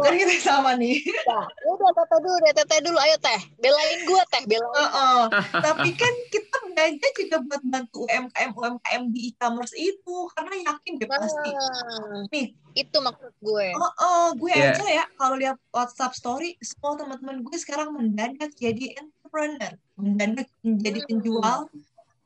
kan 0.00 0.14
kita 0.14 0.34
sama 0.40 0.76
nih. 0.76 1.02
ya, 1.02 1.40
udah 1.66 1.90
teteh 1.92 2.18
dulu, 2.20 2.36
deh 2.40 2.52
teteh 2.54 2.78
dulu, 2.80 2.98
ayo 2.98 3.16
teh, 3.18 3.40
belain 3.58 3.98
gue 4.04 4.22
teh, 4.30 4.42
belain. 4.46 4.74
Heeh. 4.78 5.20
Tapi 5.66 5.88
kan 5.94 6.14
kita 6.28 6.56
belanja 6.64 7.08
juga 7.16 7.36
buat 7.42 7.62
bantu 7.62 7.98
UMKM 8.06 8.50
UMKM 8.54 9.02
di 9.10 9.20
e-commerce 9.30 9.74
itu 9.74 10.16
karena 10.32 10.54
yakin 10.72 10.92
deh 10.98 11.08
pasti. 11.08 11.50
Nah, 11.50 12.22
Nih. 12.28 12.46
itu 12.74 12.96
maksud 12.98 13.32
gue. 13.38 13.66
Oh, 13.74 13.92
oh, 13.98 14.26
gue 14.34 14.50
Iya. 14.50 14.74
aja 14.74 14.84
ya 14.84 15.04
kalau 15.14 15.36
lihat 15.38 15.58
WhatsApp 15.70 16.14
story 16.14 16.58
semua 16.58 16.98
teman-teman 16.98 17.42
gue 17.42 17.56
sekarang 17.56 17.94
mendadak 17.94 18.50
jadi 18.54 18.98
entrepreneur, 18.98 19.72
mendadak 19.94 20.46
menjadi 20.60 20.98
Hmm. 21.02 21.08
penjual. 21.08 21.58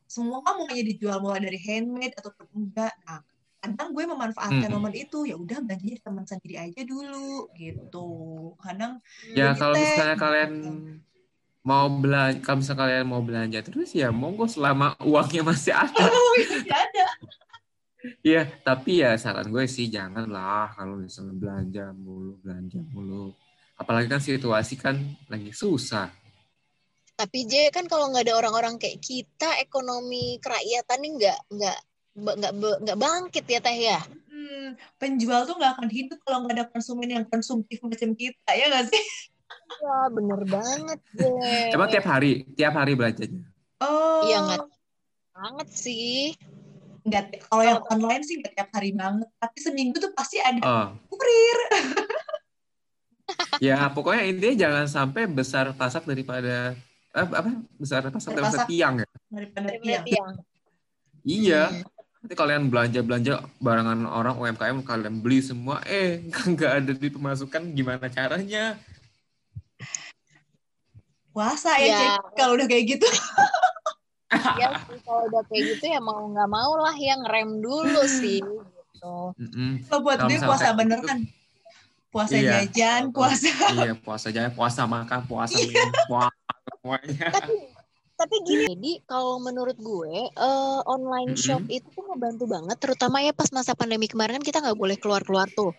Semua 0.08 0.40
maunya 0.40 0.80
dijual 0.80 1.20
mulai 1.20 1.44
dari 1.44 1.60
handmade 1.60 2.16
ataupun 2.16 2.48
enggak. 2.56 2.96
Nah, 3.04 3.20
kadang 3.58 3.90
gue 3.90 4.04
memanfaatkan 4.06 4.70
Hmm. 4.70 4.78
momen 4.78 4.94
itu 4.94 5.26
ya 5.26 5.34
udah 5.34 5.58
belanjanya 5.58 5.98
di 5.98 6.02
teman 6.02 6.24
sendiri 6.24 6.56
aja 6.58 6.80
dulu 6.86 7.50
gitu. 7.54 8.08
Kadang 8.62 9.02
Ya 9.34 9.52
kalau 9.52 9.74
teh, 9.74 9.82
misalnya 9.82 10.16
kalian 10.16 10.52
mau 11.60 11.90
belanja, 11.90 12.38
kalau 12.40 12.58
misalnya 12.62 12.80
kalian 12.80 13.04
mau 13.04 13.20
belanja 13.20 13.58
terus 13.60 13.90
ya 13.92 14.08
monggo 14.08 14.46
selama 14.46 14.94
uangnya 15.02 15.42
masih 15.42 15.74
ada. 15.84 16.04
oh 16.06 16.34
ini 16.38 16.70
ada. 16.70 17.06
Iya, 18.22 18.46
tapi 18.62 19.02
ya 19.02 19.18
saran 19.18 19.50
gue 19.50 19.66
sih 19.66 19.90
janganlah 19.90 20.70
kalau 20.72 21.02
misalnya 21.02 21.34
belanja 21.34 21.84
mulu, 21.92 22.38
belanja 22.40 22.78
mulu. 22.94 23.34
Apalagi 23.74 24.06
kan 24.06 24.22
situasi 24.22 24.78
kan 24.78 24.96
lagi 25.26 25.50
susah. 25.50 26.08
Tapi 27.18 27.50
J 27.50 27.74
kan 27.74 27.90
kalau 27.90 28.14
nggak 28.14 28.30
ada 28.30 28.38
orang-orang 28.38 28.78
kayak 28.78 29.02
kita, 29.02 29.58
ekonomi 29.58 30.38
kerakyatan 30.38 30.98
ini 31.02 31.08
nggak 31.18 31.38
nggak 31.50 31.78
nggak 32.18 32.52
nggak 32.82 32.98
bangkit 32.98 33.44
ya 33.44 33.58
teh 33.58 33.78
ya. 33.78 34.00
Hmm, 34.28 34.74
penjual 34.96 35.44
tuh 35.44 35.54
nggak 35.54 35.72
akan 35.74 35.88
hidup 35.88 36.18
kalau 36.22 36.38
nggak 36.42 36.54
ada 36.54 36.66
konsumen 36.66 37.08
yang 37.08 37.24
konsumtif 37.24 37.78
macam 37.80 38.12
kita 38.12 38.50
ya 38.50 38.68
nggak 38.68 38.86
sih? 38.86 39.04
Wah 39.80 40.08
bener 40.08 40.40
banget 40.44 40.98
J. 41.12 41.20
Coba 41.72 41.88
tiap 41.88 42.06
hari, 42.06 42.44
tiap 42.52 42.74
hari 42.74 42.92
belanjanya. 42.92 43.44
Oh, 43.78 44.24
Iya 44.24 44.38
nggak 44.42 44.62
banget 45.32 45.68
sih. 45.70 46.34
nggak 47.00 47.24
kalau 47.46 47.62
yang 47.62 47.80
online 47.88 48.20
sih 48.20 48.36
nggak 48.36 48.52
tiap 48.52 48.70
hari 48.70 48.92
banget, 48.92 49.28
tapi 49.34 49.58
seminggu 49.58 49.96
tuh 49.96 50.12
pasti 50.12 50.36
ada 50.38 50.60
Oh, 50.60 50.86
kurir. 51.08 51.58
ya 53.58 53.88
pokoknya 53.88 54.22
intinya 54.24 54.54
jangan 54.58 54.86
sampai 54.86 55.24
besar 55.26 55.72
pasak 55.72 56.04
daripada 56.04 56.72
eh, 57.12 57.26
apa 57.28 57.50
besar 57.76 58.04
pasak 58.08 58.32
daripada 58.32 58.56
pasak. 58.56 58.68
tiang 58.68 58.94
ya. 58.98 59.08
daripada 59.28 59.66
Daripada 59.68 59.84
tiang. 59.84 60.04
tiang. 60.04 60.34
Iya. 61.24 61.62
Hmm. 61.70 61.97
Nanti 62.28 62.44
kalian 62.44 62.68
belanja 62.68 63.00
belanja 63.00 63.40
barangan 63.56 64.04
orang 64.04 64.36
UMKM 64.36 64.84
kalian 64.84 65.24
beli 65.24 65.40
semua, 65.40 65.80
eh 65.88 66.20
nggak 66.52 66.72
ada 66.84 66.92
di 66.92 67.08
pemasukan 67.08 67.72
gimana 67.72 68.04
caranya? 68.12 68.76
Puasa 71.32 71.80
ya, 71.80 71.88
Ya. 71.88 72.20
Kalau 72.36 72.60
udah 72.60 72.68
kayak 72.68 72.84
gitu. 72.84 73.08
Ya 74.60 74.76
kalau 75.08 75.24
udah 75.24 75.40
kayak 75.48 75.80
gitu 75.80 75.88
ya 75.88 76.04
mau 76.04 76.20
nggak 76.28 76.50
mau 76.52 76.76
lah 76.76 76.92
yang 77.00 77.24
rem 77.24 77.64
dulu 77.64 78.04
sih 78.04 78.44
gitu. 78.44 79.32
Kalau 79.88 80.00
buat 80.04 80.20
gue 80.20 80.28
misalnya 80.28 80.48
puasa 80.52 80.68
bener 80.76 81.00
gitu- 81.00 81.08
kan. 81.08 81.18
Puasa 82.12 82.36
Iya. 82.36 82.52
jajan, 82.68 83.02
puasa. 83.08 83.48
iya 83.72 83.96
puasa 83.96 84.28
aja, 84.28 84.52
puasa 84.52 84.84
makan, 84.84 85.24
puasa 85.24 85.56
minum, 85.56 85.88
puasa 86.04 86.44
semuanya. 86.76 87.28
Tapi 87.32 87.56
tapi 88.18 88.34
gini, 88.42 88.74
jadi 88.74 88.92
kalau 89.06 89.38
menurut 89.38 89.78
gue 89.78 90.26
eh, 90.26 90.80
online 90.90 91.38
Mm-mm. 91.38 91.44
shop 91.46 91.62
itu 91.70 91.86
tuh 91.94 92.02
ngebantu 92.10 92.44
banget, 92.50 92.76
terutama 92.82 93.22
ya 93.22 93.30
pas 93.30 93.46
masa 93.54 93.78
pandemi 93.78 94.10
kemarin 94.10 94.42
kan 94.42 94.44
kita 94.44 94.58
nggak 94.58 94.74
boleh 94.74 94.98
keluar-keluar 94.98 95.46
tuh, 95.54 95.70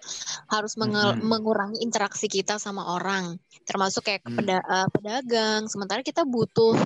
harus 0.47 0.79
menge- 0.79 1.19
Mm-mm. 1.19 1.27
mengurangi 1.27 1.83
interaksi 1.83 2.31
kita 2.31 2.55
sama 2.55 2.95
orang, 2.95 3.35
termasuk 3.67 4.07
kayak 4.07 4.23
ke 4.23 4.31
Mm. 4.31 4.37
peda- 4.39 4.63
eh, 4.65 4.87
pedagang. 4.95 5.67
Sementara 5.67 5.99
kita 5.99 6.23
butuh 6.23 6.79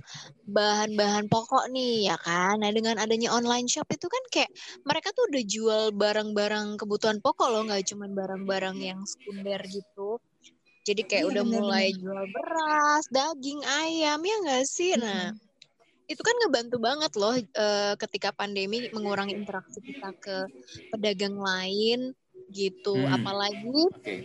bahan-bahan 0.49 1.29
pokok 1.29 1.69
nih, 1.69 2.09
ya 2.09 2.17
kan? 2.17 2.57
Nah 2.57 2.73
dengan 2.73 2.97
adanya 2.97 3.29
online 3.37 3.69
shop 3.69 3.85
itu 3.93 4.09
kan 4.09 4.23
kayak 4.33 4.49
mereka 4.89 5.13
tuh 5.13 5.29
udah 5.29 5.43
jual 5.45 5.83
barang-barang 5.93 6.81
kebutuhan 6.81 7.21
pokok 7.21 7.47
loh, 7.53 7.61
nggak 7.69 7.85
cuma 7.93 8.09
barang-barang 8.09 8.77
yang 8.81 8.99
sekunder 9.05 9.61
gitu. 9.69 10.17
Jadi 10.83 11.01
kayak 11.07 11.23
Iya, 11.23 11.31
udah 11.31 11.43
bener-bener. 11.47 11.63
mulai 11.63 11.87
jual 11.95 12.23
beras, 12.27 13.03
daging, 13.07 13.61
ayam, 13.63 14.19
ya 14.19 14.35
nggak 14.43 14.63
sih? 14.67 14.91
Nah, 14.99 15.31
itu 16.11 16.21
kan 16.21 16.35
ngebantu 16.43 16.77
banget 16.83 17.11
loh 17.15 17.33
eh, 17.39 17.93
ketika 17.97 18.29
pandemi 18.35 18.91
mengurangi 18.91 19.33
interaksi 19.39 19.79
kita 19.79 20.09
ke 20.19 20.35
pedagang 20.91 21.39
lain 21.39 22.11
gitu. 22.51 23.07
Hmm. 23.07 23.15
Apalagi 23.15 23.79
Oke. 23.89 24.17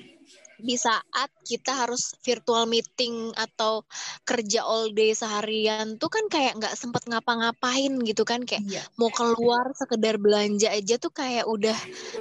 Di 0.58 0.74
saat 0.74 1.30
kita 1.46 1.86
harus 1.86 2.18
virtual 2.26 2.66
meeting 2.66 3.30
atau 3.38 3.86
kerja 4.26 4.66
all 4.66 4.90
day 4.90 5.14
seharian 5.14 5.96
tuh 5.96 6.10
kan 6.10 6.26
kayak 6.26 6.58
nggak 6.58 6.74
sempet 6.74 7.06
ngapa-ngapain 7.06 7.94
gitu 8.02 8.26
kan 8.26 8.42
kayak 8.42 8.62
Iya. 8.66 8.82
mau 8.98 9.08
keluar 9.14 9.70
sekedar 9.78 10.18
belanja 10.18 10.68
aja 10.74 10.98
tuh 10.98 11.14
kayak 11.14 11.46
udah 11.46 11.78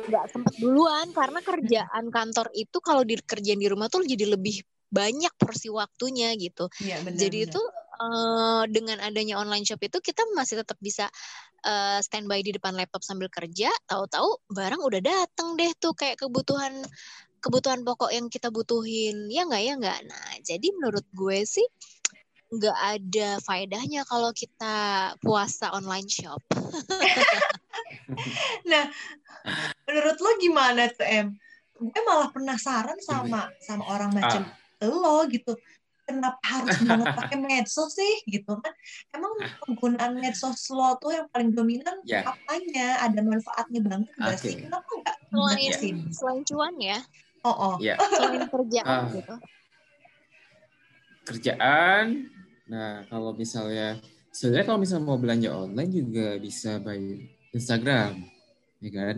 nggak 0.07 0.25
sempet 0.29 0.53
duluan 0.61 1.09
karena 1.11 1.39
kerjaan 1.41 2.05
kantor 2.13 2.47
itu 2.53 2.77
kalau 2.79 3.01
dikerjain 3.03 3.57
di 3.59 3.67
rumah 3.67 3.89
tuh 3.89 4.05
jadi 4.05 4.29
lebih 4.37 4.61
banyak 4.87 5.33
porsi 5.35 5.67
waktunya 5.67 6.31
gitu. 6.39 6.71
Iya, 6.79 7.03
benar. 7.03 7.19
Jadi 7.19 7.37
benar. 7.43 7.49
itu 7.51 7.61
eh, 7.97 8.63
dengan 8.71 8.97
adanya 9.03 9.35
online 9.41 9.65
shop 9.67 9.83
itu 9.83 9.99
kita 9.99 10.23
masih 10.31 10.63
tetap 10.63 10.79
bisa 10.79 11.11
eh, 11.67 11.99
standby 11.99 12.39
di 12.39 12.55
depan 12.55 12.71
laptop 12.77 13.03
sambil 13.03 13.27
kerja, 13.27 13.67
tahu-tahu 13.89 14.47
barang 14.47 14.79
udah 14.79 15.01
datang 15.03 15.59
deh 15.59 15.71
tuh 15.75 15.91
kayak 15.91 16.21
kebutuhan 16.21 16.71
kebutuhan 17.47 17.87
pokok 17.87 18.11
yang 18.11 18.27
kita 18.27 18.51
butuhin. 18.51 19.31
Ya 19.31 19.47
nggak 19.47 19.63
ya 19.63 19.73
nggak. 19.79 19.99
Nah, 20.03 20.31
jadi 20.43 20.67
menurut 20.75 21.07
gue 21.15 21.47
sih 21.47 21.63
nggak 22.47 22.77
ada 22.99 23.39
faedahnya 23.43 24.03
kalau 24.03 24.35
kita 24.35 24.75
puasa 25.23 25.71
online 25.71 26.11
shop. 26.11 26.43
Menurut 29.87 30.17
lo 30.19 30.29
gimana 30.43 30.91
tuh, 30.91 31.07
Em? 31.07 31.27
Gue 31.79 32.01
malah 32.03 32.27
penasaran 32.35 32.99
sama 32.99 33.47
sama 33.63 33.87
orang 33.87 34.11
macam 34.11 34.43
lo 34.83 35.23
gitu. 35.31 35.55
Kenapa 36.07 36.39
harus 36.47 36.79
banget 36.79 37.11
pakai 37.19 37.37
medsos 37.39 37.95
sih 37.95 38.23
gitu 38.31 38.59
kan? 38.63 38.71
Emang 39.11 39.31
penggunaan 39.63 40.15
medsos 40.15 40.67
lo 40.71 40.95
tuh 40.99 41.11
yang 41.15 41.27
paling 41.31 41.51
dominan 41.51 41.99
Ya. 42.07 42.23
apanya? 42.23 43.03
Ada 43.03 43.19
manfaatnya 43.23 43.83
banget 43.83 44.11
nggak 44.15 44.37
Oke. 44.39 44.43
sih? 44.43 44.55
Kenapa 44.63 44.87
nggak 44.87 45.15
Selain 45.27 45.59
dibatasin? 45.59 45.95
selain 46.15 46.41
cuan 46.47 46.75
ya, 46.79 46.99
Oh, 47.43 47.49
oh. 47.51 47.73
Ya, 47.85 47.97
selain 47.99 48.47
kerjaan 48.47 48.87
Ah. 48.87 49.05
gitu. 49.11 49.35
kerjaan. 51.27 52.31
Nah, 52.67 53.03
kalau 53.11 53.35
misalnya 53.35 53.99
sebenarnya 54.31 54.65
kalau 54.65 54.79
misalnya 54.79 55.05
mau 55.05 55.19
belanja 55.19 55.49
online 55.51 55.91
juga 55.91 56.27
bisa 56.39 56.79
by 56.79 57.19
Instagram, 57.51 58.23
ya 58.79 58.91
kan? 58.95 59.17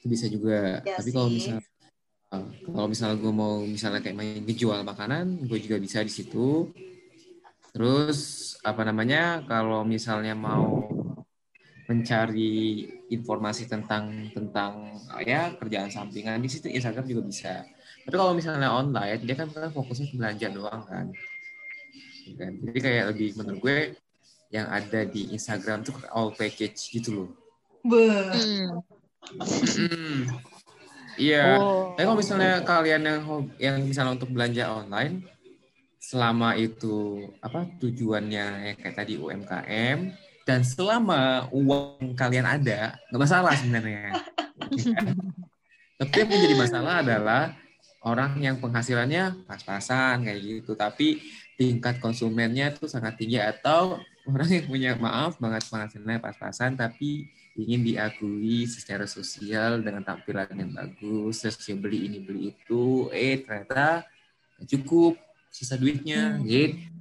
Itu 0.00 0.06
bisa 0.08 0.26
juga. 0.28 0.84
Ya 0.84 1.00
Tapi 1.00 1.10
kalau 1.12 1.32
misalnya 1.32 1.64
kalau 2.64 2.88
misalnya 2.88 3.16
gue 3.20 3.32
mau 3.32 3.60
misalnya 3.64 4.00
kayak 4.04 4.16
main 4.16 4.44
ngejual 4.44 4.84
makanan, 4.84 5.48
gue 5.48 5.58
juga 5.60 5.80
bisa 5.80 6.04
di 6.04 6.12
situ. 6.12 6.68
Terus 7.72 8.20
apa 8.60 8.84
namanya? 8.84 9.40
Kalau 9.48 9.80
misalnya 9.88 10.36
mau 10.36 10.91
mencari 11.90 12.86
informasi 13.10 13.66
tentang 13.66 14.30
tentang 14.30 14.96
ya 15.26 15.50
kerjaan 15.58 15.90
sampingan 15.90 16.38
di 16.38 16.48
situ 16.50 16.70
Instagram 16.70 17.06
juga 17.06 17.22
bisa. 17.26 17.54
Tapi 18.02 18.16
kalau 18.18 18.34
misalnya 18.34 18.70
online, 18.70 19.22
dia 19.22 19.34
kan 19.38 19.50
kan 19.50 19.70
fokusnya 19.70 20.10
ke 20.10 20.16
belanja 20.18 20.46
doang 20.50 20.82
kan. 20.86 21.06
Kan? 22.38 22.52
Jadi 22.62 22.78
kayak 22.78 23.04
lebih 23.14 23.34
menurut 23.38 23.58
gue 23.62 23.78
yang 24.52 24.66
ada 24.68 25.06
di 25.06 25.32
Instagram 25.34 25.82
tuh 25.86 25.94
all 26.10 26.34
package 26.34 26.92
gitu 26.92 27.10
loh. 27.14 27.30
Hmm. 27.82 28.82
Iya. 31.18 31.60
Oh. 31.60 31.92
Tapi 31.94 32.04
kalau 32.08 32.18
misalnya 32.18 32.52
kalian 32.64 33.02
yang 33.04 33.20
yang 33.60 33.76
misalnya 33.84 34.16
untuk 34.16 34.32
belanja 34.32 34.64
online, 34.70 35.22
selama 36.02 36.58
itu 36.58 37.26
apa 37.38 37.68
tujuannya 37.78 38.46
ya 38.66 38.72
kayak 38.74 38.96
tadi 38.96 39.14
UMKM 39.20 39.98
dan 40.42 40.66
selama 40.66 41.46
uang 41.54 42.18
kalian 42.18 42.46
ada, 42.46 42.98
nggak 43.10 43.20
masalah 43.22 43.54
sebenarnya. 43.54 44.18
Tapi 46.02 46.14
yang 46.18 46.28
menjadi 46.34 46.56
masalah 46.58 46.94
adalah 46.98 47.42
orang 48.02 48.34
yang 48.42 48.58
penghasilannya 48.58 49.46
pas-pasan 49.46 50.26
kayak 50.26 50.40
gitu. 50.42 50.74
Tapi 50.74 51.22
tingkat 51.54 52.02
konsumennya 52.02 52.74
tuh 52.74 52.90
sangat 52.90 53.14
tinggi. 53.14 53.38
Atau 53.38 54.02
orang 54.26 54.48
yang 54.50 54.66
punya 54.66 54.90
maaf 54.98 55.38
banget 55.38 55.62
penghasilannya 55.70 56.18
pas-pasan 56.18 56.74
tapi 56.74 57.30
ingin 57.54 57.86
diakui 57.86 58.66
secara 58.66 59.06
sosial 59.06 59.78
dengan 59.78 60.02
tampilan 60.02 60.50
yang 60.58 60.74
bagus. 60.74 61.46
Terus 61.46 61.70
beli 61.78 62.10
ini 62.10 62.18
beli 62.18 62.50
itu. 62.50 63.06
Eh 63.14 63.38
ternyata 63.46 64.02
cukup 64.66 65.14
sisa 65.52 65.78
duitnya 65.78 66.40
Hmm. 66.40 66.48
gitu 66.48 66.91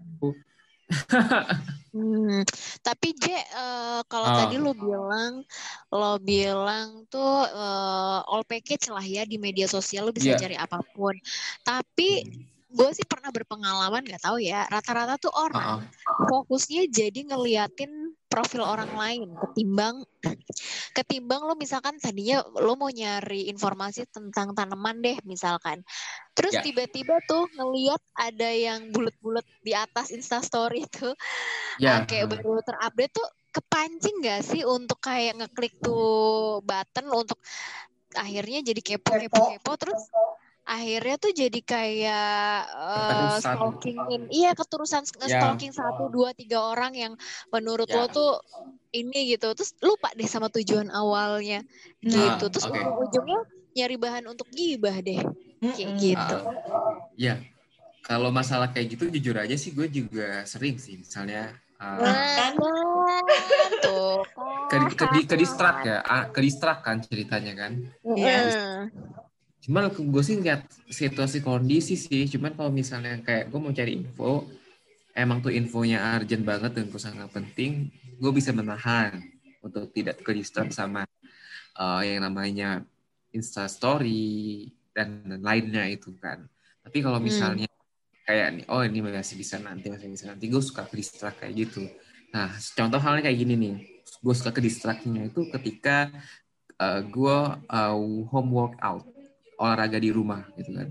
Hmm, 1.92 2.48
tapi 2.80 3.12
J, 3.20 3.36
eh, 3.36 4.00
kalau 4.08 4.32
Ah. 4.32 4.48
tadi 4.48 4.56
lo 4.56 4.72
bilang, 4.72 5.44
lo 5.92 6.16
bilang 6.24 7.04
tuh 7.12 7.44
eh, 7.44 8.20
all 8.32 8.48
package 8.48 8.88
lah 8.88 9.04
ya 9.04 9.28
di 9.28 9.36
media 9.36 9.68
sosial 9.68 10.08
lo 10.08 10.16
bisa 10.16 10.32
Iya. 10.32 10.40
cari 10.40 10.56
apa 10.56 10.80
pun. 10.96 11.20
Tapi 11.62 12.24
gue 12.72 12.90
sih 12.96 13.04
pernah 13.04 13.28
berpengalaman, 13.28 14.08
nggak 14.08 14.24
tahu 14.24 14.40
ya, 14.40 14.64
rata-rata 14.72 15.20
tuh 15.20 15.36
orang 15.36 15.84
Ah, 15.84 16.08
ah. 16.08 16.28
fokusnya 16.32 16.88
jadi 16.88 17.28
ngeliatin 17.28 18.11
profil 18.32 18.64
orang 18.64 18.88
lain 18.96 19.28
ketimbang 19.36 20.08
ketimbang 20.98 21.44
lo 21.44 21.60
misalkan 21.60 22.00
tadinya 22.00 22.40
lo 22.56 22.80
mau 22.80 22.88
nyari 22.88 23.52
informasi 23.52 24.08
tentang 24.08 24.56
tanaman 24.56 25.04
deh 25.04 25.20
misalkan. 25.28 25.84
Terus 26.32 26.56
Ya. 26.56 26.64
tiba-tiba 26.64 27.20
tuh 27.28 27.44
ngeliat 27.60 28.00
ada 28.16 28.48
yang 28.48 28.88
bulat-bulat 28.96 29.44
di 29.60 29.76
atas 29.76 30.16
instastory 30.16 30.88
tuh 30.88 31.12
ya. 31.76 32.02
Ah, 32.02 32.08
kayak 32.08 32.32
baru 32.32 32.64
terupdate 32.64 33.12
tuh 33.12 33.28
kepancing 33.52 34.24
gak 34.24 34.42
sih 34.48 34.64
untuk 34.64 35.04
kayak 35.04 35.36
ngeklik 35.36 35.76
tuh 35.84 36.64
button 36.64 37.12
untuk 37.12 37.36
akhirnya 38.16 38.64
jadi 38.64 38.80
kepo 38.80 39.12
kepo. 39.20 39.44
kepo 39.56 39.72
terus 39.76 40.02
akhirnya 40.62 41.16
tuh 41.18 41.32
jadi 41.34 41.60
kayak 41.62 42.58
eh, 42.70 42.98
Keterusan. 43.10 43.42
stalkingin 43.42 44.22
iya 44.30 44.52
keterusan 44.54 45.04
Ya. 45.26 45.42
stalking 45.42 45.74
satu 45.74 46.08
dua 46.14 46.32
tiga 46.38 46.62
orang 46.62 46.94
yang 46.94 47.14
menurut 47.50 47.90
Ya. 47.90 47.98
lo 47.98 48.06
tuh 48.08 48.40
ini 48.92 49.34
gitu 49.36 49.56
terus 49.56 49.72
lupa 49.80 50.12
deh 50.14 50.28
sama 50.28 50.52
tujuan 50.52 50.92
awalnya 50.92 51.64
Nah, 52.04 52.36
gitu 52.38 52.52
terus 52.52 52.68
oke. 52.68 52.76
ujung-ujungnya 52.76 53.40
nyari 53.72 53.96
bahan 53.96 54.26
untuk 54.28 54.48
gibah 54.52 55.00
deh 55.00 55.20
kayak 55.64 55.92
gitu 55.98 56.38
Ah, 56.38 56.52
ya 57.16 57.40
kalau 58.04 58.34
masalah 58.34 58.68
kayak 58.74 58.98
gitu 58.98 59.08
jujur 59.08 59.38
aja 59.40 59.56
sih 59.56 59.72
gue 59.72 59.88
juga 59.88 60.44
sering 60.44 60.76
sih 60.76 61.00
misalnya 61.00 61.56
ah, 61.80 61.98
kan? 62.36 62.52
Nah, 62.60 63.16
tuh 63.80 64.28
ke, 64.68 64.78
kan. 64.98 65.08
ke, 65.08 65.24
ke 65.24 65.36
distrak 65.40 65.76
ya 65.88 65.98
ah, 66.04 66.24
ke 66.30 66.40
distrak 66.44 66.84
kan 66.84 67.00
ceritanya 67.00 67.54
kan 67.56 67.72
Iya. 68.04 68.92
Cuman 69.62 69.94
gue 69.94 70.24
sih 70.26 70.42
lihat 70.42 70.66
situasi 70.90 71.46
kondisi 71.46 71.94
sih. 71.94 72.26
Cuman 72.26 72.58
kalau 72.58 72.74
misalnya 72.74 73.18
kayak 73.22 73.54
gue 73.54 73.60
mau 73.62 73.70
cari 73.70 73.94
info 74.02 74.50
emang 75.14 75.44
tuh 75.44 75.52
infonya 75.52 76.18
urgent 76.18 76.44
banget 76.48 76.72
dan 76.78 76.86
sangat 76.98 77.30
penting 77.30 77.92
gue 78.22 78.32
bisa 78.32 78.56
menahan 78.56 79.22
untuk 79.62 79.92
tidak 79.94 80.22
ke 80.24 80.32
sama 80.74 81.06
uh, 81.78 82.02
yang 82.02 82.24
namanya 82.26 82.82
insta 83.32 83.68
story 83.68 84.70
dan 84.92 85.24
lainnya 85.42 85.88
itu 85.88 86.16
kan. 86.18 86.48
Tapi 86.82 86.98
kalau 87.04 87.20
Hmm. 87.22 87.28
misalnya 87.30 87.68
kayak 88.26 88.48
nih 88.56 88.66
oh 88.72 88.82
ini 88.82 89.00
masih 89.04 89.36
bisa 89.36 89.60
nanti 89.60 89.92
masih 89.92 90.08
bisa 90.10 90.32
nanti 90.32 90.48
gue 90.48 90.62
suka 90.64 90.88
ke 90.88 90.96
kayak 91.38 91.54
gitu. 91.68 91.84
Nah 92.34 92.50
contoh 92.78 93.00
halnya 93.00 93.28
kayak 93.30 93.38
gini 93.38 93.56
nih. 93.60 93.76
Gue 94.22 94.34
suka 94.38 94.54
ke 94.54 94.62
itu 95.30 95.50
ketika 95.50 96.10
uh, 96.82 97.02
gue 97.04 97.38
uh, 97.70 97.96
home 98.30 98.52
workout 98.54 99.11
olahraga 99.62 100.02
di 100.02 100.10
rumah 100.10 100.42
gitu 100.58 100.74
kan. 100.74 100.88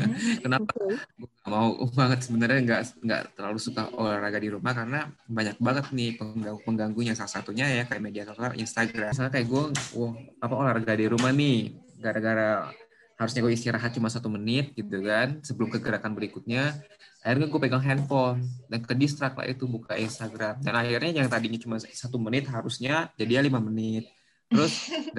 Kenapa? 0.44 0.72
Oke. 0.72 0.96
gue 0.96 1.28
gak 1.44 1.50
mau 1.52 1.76
banget 1.92 2.18
sebenarnya 2.24 2.60
nggak 2.64 2.82
nggak 3.04 3.22
terlalu 3.36 3.58
suka 3.60 3.92
olahraga 3.92 4.40
di 4.40 4.48
rumah 4.48 4.72
karena 4.72 5.12
banyak 5.28 5.56
banget 5.60 5.84
nih 5.92 6.10
pengganggu 6.16 6.60
pengganggunya. 6.64 7.12
Salah 7.12 7.32
satunya 7.36 7.68
ya 7.68 7.84
kayak 7.84 8.00
media 8.00 8.24
sosial 8.24 8.56
Instagram. 8.56 9.12
Misalnya 9.12 9.32
kayak 9.36 9.46
gue 9.52 9.64
wah 10.00 10.14
apa 10.40 10.54
olahraga 10.56 10.94
di 10.96 11.06
rumah 11.06 11.30
nih. 11.36 11.76
Gara-gara 12.00 12.72
harusnya 13.14 13.40
gue 13.46 13.52
istirahat 13.54 13.94
cuma 13.94 14.10
satu 14.10 14.26
menit 14.26 14.74
gitu 14.74 14.98
kan 15.04 15.38
sebelum 15.44 15.68
ke 15.68 15.78
gerakan 15.84 16.16
berikutnya. 16.16 16.80
Akhirnya 17.24 17.48
gue 17.48 17.60
pegang 17.60 17.80
handphone 17.80 18.44
dan 18.68 18.84
ke 18.84 18.92
distrak 18.96 19.36
lah 19.36 19.48
itu 19.48 19.68
buka 19.68 19.96
Instagram. 19.96 20.60
Dan 20.64 20.74
akhirnya 20.76 21.24
yang 21.24 21.28
tadinya 21.28 21.60
cuma 21.60 21.76
satu 21.80 22.16
menit 22.16 22.48
harusnya 22.48 23.12
jadi 23.20 23.44
lima 23.44 23.60
menit. 23.60 24.08
Terus 24.48 24.92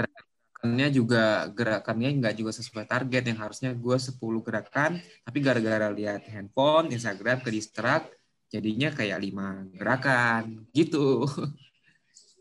gerakannya 0.55 0.87
juga 0.89 1.45
gerakannya 1.51 2.09
nggak 2.17 2.35
juga 2.39 2.51
sesuai 2.55 2.87
target 2.87 3.23
yang 3.29 3.39
harusnya 3.43 3.71
gue 3.75 3.97
10 3.99 4.41
gerakan 4.41 4.97
tapi 5.27 5.37
gara-gara 5.43 5.91
lihat 5.91 6.25
handphone 6.31 6.89
Instagram 6.89 7.43
ke 7.43 7.53
distrak 7.53 8.07
jadinya 8.49 8.89
kayak 8.89 9.19
lima 9.19 9.67
gerakan 9.75 10.65
gitu 10.73 11.27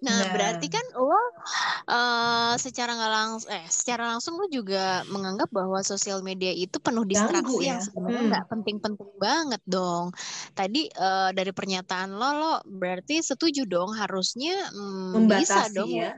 Nah, 0.05 0.21
Nah. 0.21 0.37
berarti 0.37 0.69
kan 0.69 0.85
lo 1.01 1.17
eh, 1.89 2.55
secara 2.61 2.93
nggak 2.93 3.13
langsung, 3.17 3.49
eh, 3.57 3.65
secara 3.73 4.13
langsung 4.13 4.37
lo 4.37 4.45
juga 4.53 5.01
menganggap 5.09 5.49
bahwa 5.49 5.81
sosial 5.81 6.21
media 6.21 6.53
itu 6.53 6.77
penuh 6.77 7.09
distraksi 7.09 7.41
Ganggu 7.41 7.65
yang 7.65 7.81
ya. 7.81 7.85
sebenarnya 7.89 8.21
Hmm. 8.21 8.29
nggak 8.29 8.47
penting-penting 8.53 9.11
banget 9.17 9.63
dong. 9.65 10.13
Tadi 10.53 10.93
eh, 10.93 11.31
dari 11.33 11.53
pernyataan 11.57 12.21
lo, 12.21 12.29
lo 12.37 12.55
berarti 12.69 13.25
setuju 13.25 13.65
dong 13.65 13.97
harusnya 13.97 14.69
mm, 14.77 15.25
bisa 15.25 15.73
dong 15.73 15.89
ya. 15.89 16.13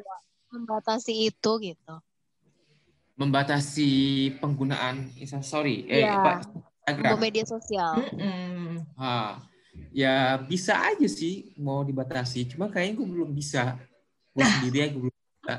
Membatasi 0.57 1.13
itu 1.29 1.53
gitu. 1.61 1.95
membatasi 3.17 3.91
penggunaan 4.45 5.09
Instastory 5.17 5.89
eh 5.89 6.05
Iya. 6.05 6.21
apa 6.21 6.33
Untuk 6.45 6.61
Instagram 6.85 7.17
media 7.17 7.45
sosial. 7.49 7.93
Mm-mm. 8.13 8.85
Ah, 8.93 9.41
ya 9.93 10.37
bisa 10.37 10.77
aja 10.77 11.09
sih 11.09 11.57
mau 11.57 11.81
dibatasi 11.81 12.45
cuma 12.53 12.69
kayaknya 12.69 13.01
gue 13.01 13.09
belum 13.09 13.31
bisa 13.33 13.81
gue 14.37 14.45
sendiri 14.45 14.77
ya 14.85 14.89
gue 14.93 15.01
belum 15.09 15.17
bisa 15.17 15.55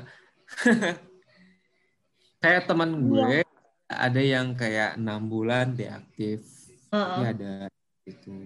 kayak 2.42 2.62
teman 2.70 2.90
gue 2.94 3.42
ada 3.90 4.22
yang 4.22 4.54
kayak 4.54 4.94
enam 4.94 5.26
bulan 5.26 5.74
deaktif 5.74 6.46
Heeh. 6.88 7.04
Tapi 7.04 7.22
ada 7.26 7.52
itu 8.06 8.36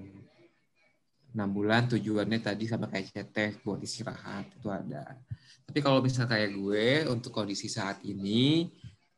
enam 1.33 1.49
bulan 1.49 1.89
tujuannya 1.89 2.39
tadi 2.45 2.69
sama 2.69 2.87
kayak 2.93 3.09
cetek 3.13 3.53
buat 3.65 3.81
istirahat 3.81 4.53
itu 4.53 4.69
ada. 4.69 5.17
Tapi 5.65 5.79
kalau 5.81 6.05
misalnya 6.05 6.29
kayak 6.37 6.51
gue 6.53 6.87
untuk 7.09 7.33
kondisi 7.33 7.73
saat 7.73 8.05
ini 8.05 8.69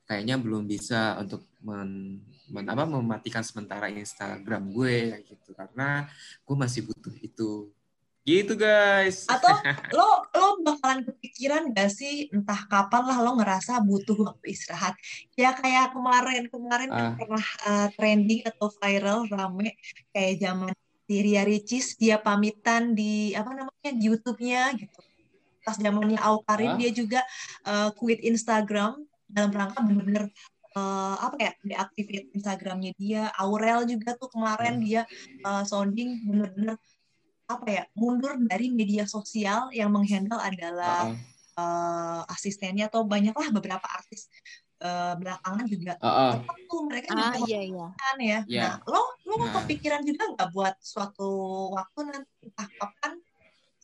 kayaknya 0.06 0.38
belum 0.38 0.68
bisa 0.68 1.18
untuk 1.18 1.42
men, 1.64 2.22
men- 2.52 2.70
apa 2.70 2.86
mematikan 2.86 3.42
sementara 3.42 3.90
Instagram 3.90 4.70
gue 4.70 5.16
kayak 5.16 5.24
gitu 5.26 5.50
karena 5.58 6.06
gue 6.46 6.56
masih 6.56 6.86
butuh 6.86 7.14
itu. 7.18 7.74
Gitu 8.24 8.56
guys. 8.56 9.28
Atau 9.28 9.52
lo 9.98 10.24
lo 10.32 10.48
bakalan 10.64 11.04
kepikiran 11.04 11.76
gak 11.76 11.92
sih 11.92 12.32
entah 12.32 12.64
kapan 12.70 13.04
lah 13.04 13.18
lo 13.20 13.36
ngerasa 13.36 13.82
butuh 13.84 14.16
waktu 14.32 14.54
istirahat. 14.54 14.94
Ya 15.36 15.52
kayak 15.52 15.92
kemarin 15.92 16.48
kemarin 16.48 16.88
kan 16.88 17.04
Ah. 17.10 17.14
pernah 17.18 17.46
uh, 17.68 17.88
trending 17.98 18.40
atau 18.48 18.72
viral 18.80 19.28
rame 19.28 19.76
kayak 20.14 20.40
zaman 20.40 20.72
si 21.04 21.14
Ria 21.20 21.42
Ricis 21.44 21.96
dia 22.00 22.16
pamitan 22.16 22.96
di 22.96 23.36
apa 23.36 23.52
namanya 23.52 23.90
di 23.92 24.02
YouTube-nya 24.08 24.72
gitu. 24.80 25.00
Pas 25.64 25.76
zamannya 25.76 26.20
Aukarin 26.20 26.76
Ah. 26.76 26.78
dia 26.80 26.90
juga 26.92 27.20
uh, 27.64 27.92
quit 27.96 28.20
Instagram 28.24 29.00
dalam 29.28 29.50
rangka 29.52 29.80
bener-bener 29.80 30.28
uh, 30.76 31.16
apa 31.20 31.36
ya 31.40 31.52
deactivate 31.64 32.28
Instagramnya 32.36 32.92
dia. 32.96 33.28
Aurel 33.36 33.88
juga 33.88 34.16
tuh 34.16 34.28
kemarin 34.32 34.80
dia 34.80 35.04
uh, 35.44 35.64
sounding 35.64 36.24
bener-bener 36.24 36.76
apa 37.44 37.66
ya 37.68 37.84
mundur 37.92 38.40
dari 38.48 38.72
media 38.72 39.04
sosial 39.04 39.68
yang 39.76 39.92
menghandle 39.92 40.40
adalah 40.40 41.12
Ah, 41.12 42.22
uh, 42.24 42.34
asistennya 42.34 42.90
atau 42.90 43.06
banyaklah 43.06 43.52
beberapa 43.54 43.84
artis 43.86 44.26
uh, 44.82 45.14
belakangan 45.18 45.66
juga 45.70 45.92
ah. 46.02 46.34
tetap 46.34 46.56
tuh 46.66 46.82
mereka 46.88 47.08
Ah 47.14 47.36
juga 47.36 47.38
iya 47.46 47.60
iya. 47.62 47.86
ya. 48.18 48.38
Iya. 48.48 48.64
Nah, 48.64 48.74
lo 48.90 49.02
lo 49.34 49.44
Nah. 49.44 49.54
kepikiran 49.60 50.02
juga 50.02 50.24
nggak 50.30 50.48
buat 50.50 50.74
suatu 50.78 51.28
waktu 51.72 51.98
nanti 52.04 52.30
entah 52.42 52.68
kapan 52.70 53.12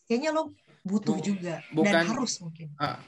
kayaknya 0.05 0.31
lo 0.31 0.43
butuh 0.81 1.17
Bu- 1.17 1.25
juga. 1.25 1.61
Dan 1.71 1.75
bukan- 1.77 2.07
harus 2.09 2.33
mungkin. 2.41 2.69
Ah, 2.77 2.99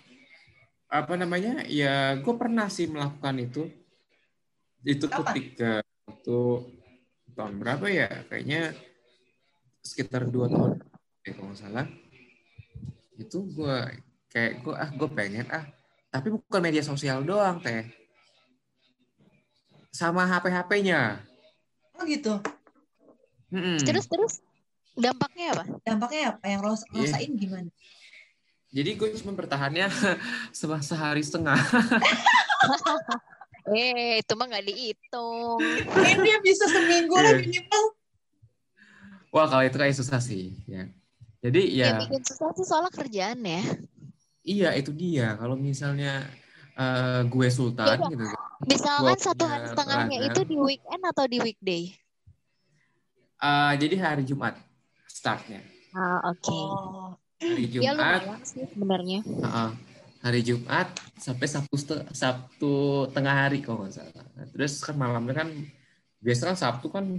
apa 0.86 1.14
namanya? 1.14 1.64
Ya 1.64 2.14
gue 2.14 2.34
pernah 2.36 2.68
sih 2.68 2.84
melakukan 2.84 3.36
itu. 3.38 3.62
Itu 4.82 5.06
Kapan? 5.06 5.24
ketika 5.32 5.72
itu 6.10 6.40
tahun 7.32 7.54
berapa 7.56 7.86
ya? 7.86 8.08
Kayaknya 8.28 8.74
sekitar 9.80 10.26
dua 10.26 10.46
tahun 10.46 10.78
ya 11.22 11.30
kalau 11.32 11.48
nggak 11.48 11.58
salah. 11.58 11.86
Itu 13.14 13.46
gue 13.48 13.76
kayak 14.28 14.52
gue 14.60 14.74
ah 14.74 14.90
gue 14.90 15.08
pengen 15.08 15.46
ah. 15.48 15.64
Tapi 16.08 16.28
bukan 16.28 16.60
media 16.60 16.84
sosial 16.84 17.24
doang 17.24 17.56
teh. 17.58 17.88
Sama 19.90 20.24
HP-HP-nya 20.24 21.20
Oh 21.94 22.04
gitu. 22.04 22.34
Mm-mm. 23.48 23.78
Terus 23.84 24.06
terus 24.08 24.32
dampaknya 24.94 25.52
apa? 25.52 25.64
Dampaknya 25.84 26.36
apa 26.36 26.44
yang 26.46 26.60
lo 26.60 26.72
Iya. 26.92 27.12
rasain 27.12 27.32
gimana? 27.36 27.70
jadi 28.72 28.96
gue 28.96 29.12
cuma 29.20 29.36
bertahannya 29.36 29.84
se- 30.56 30.80
sehari 30.80 31.20
setengah 31.20 31.60
Eh, 33.68 34.18
itu 34.18 34.32
mah 34.34 34.50
nggak 34.50 34.66
dihitung. 34.66 35.62
Ini 35.62 36.12
dia 36.18 36.36
bisa 36.42 36.66
seminggu 36.66 37.14
lah 37.14 37.30
Iya. 37.30 37.46
minimal. 37.46 37.84
Wah 39.30 39.46
kalau 39.46 39.62
itu 39.62 39.78
kayak 39.78 39.94
susah 39.94 40.18
sih 40.18 40.58
ya. 40.66 40.90
Jadi 41.38 41.78
Ya, 41.78 41.94
ya 41.94 42.00
bikin 42.02 42.26
susah 42.26 42.50
sih 42.58 42.66
soalnya 42.66 42.90
kerjaan 42.90 43.38
ya. 43.38 43.62
iya 44.42 44.68
itu 44.74 44.90
dia. 44.90 45.38
Kalau 45.38 45.54
misalnya 45.54 46.26
eh, 46.74 47.22
gue 47.22 47.48
Sultan 47.54 47.86
Beda. 48.02 48.10
gitu 48.10 48.24
kan. 48.26 48.41
Misalkan 48.62 49.18
satu 49.18 49.44
hari 49.46 49.66
setengahnya 49.66 50.18
itu 50.30 50.40
di 50.46 50.56
weekend 50.58 51.02
atau 51.02 51.24
di 51.26 51.38
weekday? 51.42 51.82
Eh, 53.42 53.72
jadi 53.74 53.94
hari 53.98 54.22
Jumat 54.22 54.54
startnya. 55.10 55.58
Ah, 55.90 56.30
oke. 56.30 56.46
Oh, 56.46 57.18
Hari 57.42 57.66
Ya 57.74 57.90
Jumat, 57.90 58.22
sih 58.46 58.62
sebenarnya. 58.70 59.20
Heeh. 59.26 59.70
hari 60.22 60.38
Jumat 60.46 60.86
sampai 61.18 61.50
Sabtu 61.50 61.74
Sabtu 62.14 62.74
tengah 63.10 63.34
hari 63.34 63.58
kalau 63.58 63.82
nggak 63.82 63.90
salah. 63.98 64.22
Nah, 64.38 64.46
terus 64.54 64.78
kan 64.78 64.94
malamnya 64.94 65.42
kan 65.42 65.50
biasa 66.22 66.54
kan 66.54 66.56
Sabtu 66.56 66.86
kan 66.94 67.18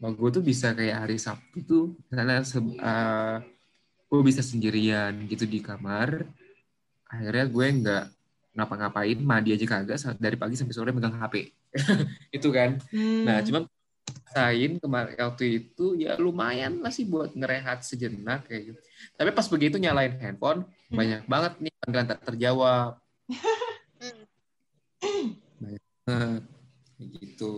gue 0.00 0.30
tuh 0.32 0.40
bisa 0.40 0.72
kayak 0.72 1.04
hari 1.04 1.20
Sabtu 1.20 1.60
tuh 1.68 1.84
karena 2.08 2.40
se- 2.40 2.64
eh, 2.80 3.36
gue 4.08 4.20
bisa 4.24 4.40
sendirian 4.40 5.12
gitu 5.28 5.44
di 5.44 5.60
kamar. 5.60 6.24
Akhirnya 7.12 7.44
gue 7.44 7.66
nggak 7.84 8.04
ngapa-ngapain, 8.54 9.18
mandi 9.18 9.50
aja 9.52 9.66
kagak 9.66 9.98
dari 10.16 10.36
pagi 10.38 10.54
sampai 10.54 10.74
sore 10.74 10.94
megang 10.94 11.14
HP. 11.14 11.50
itu 12.38 12.48
kan. 12.54 12.78
hmm. 12.94 13.24
Nah, 13.26 13.42
cuman 13.42 13.66
rasain 14.34 14.82
kemarin 14.82 15.14
waktu 15.14 15.62
itu 15.62 15.94
ya 15.94 16.18
lumayan 16.18 16.82
lah 16.82 16.90
sih 16.90 17.06
buat 17.06 17.30
ngerehat 17.38 17.86
sejenak 17.86 18.50
kayak 18.50 18.74
gitu. 18.74 18.80
Tapi 19.14 19.30
pas 19.30 19.46
begitu 19.46 19.78
nyalain 19.78 20.18
handphone, 20.18 20.66
Hmm. 20.90 20.98
banyak 20.98 21.22
banget 21.30 21.52
nih 21.62 21.72
panggilan 21.82 22.08
tak 22.10 22.20
terjawab. 22.22 22.98
Banyak 25.62 25.82
banget. 26.06 26.42
Gitu. 27.18 27.54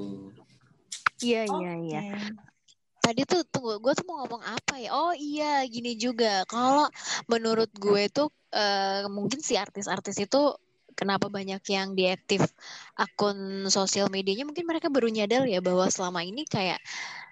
Iya, 1.20 1.42
iya, 1.48 1.72
iya. 1.84 2.00
Tadi 3.02 3.22
tuh 3.22 3.44
tunggu, 3.46 3.78
gue 3.78 3.92
tuh 3.94 4.06
mau 4.08 4.24
ngomong 4.24 4.42
apa 4.42 4.74
ya? 4.80 4.90
Oh 4.96 5.14
iya, 5.14 5.62
gini 5.68 5.94
juga. 6.00 6.42
Kalau 6.48 6.88
menurut 7.28 7.70
gue 7.76 8.08
tuh 8.10 8.32
eh, 8.50 9.04
mungkin 9.10 9.38
si 9.44 9.54
artis-artis 9.54 10.16
itu 10.22 10.42
kenapa 10.96 11.28
banyak 11.28 11.60
yang 11.68 11.92
diaktif 11.92 12.42
akun 12.96 13.68
sosial 13.68 14.08
medianya? 14.08 14.48
Mungkin 14.48 14.64
mereka 14.64 14.88
baru 14.88 15.12
nyadar 15.12 15.44
ya 15.44 15.60
bahwa 15.60 15.86
selama 15.92 16.24
ini 16.24 16.48
kayak 16.48 16.80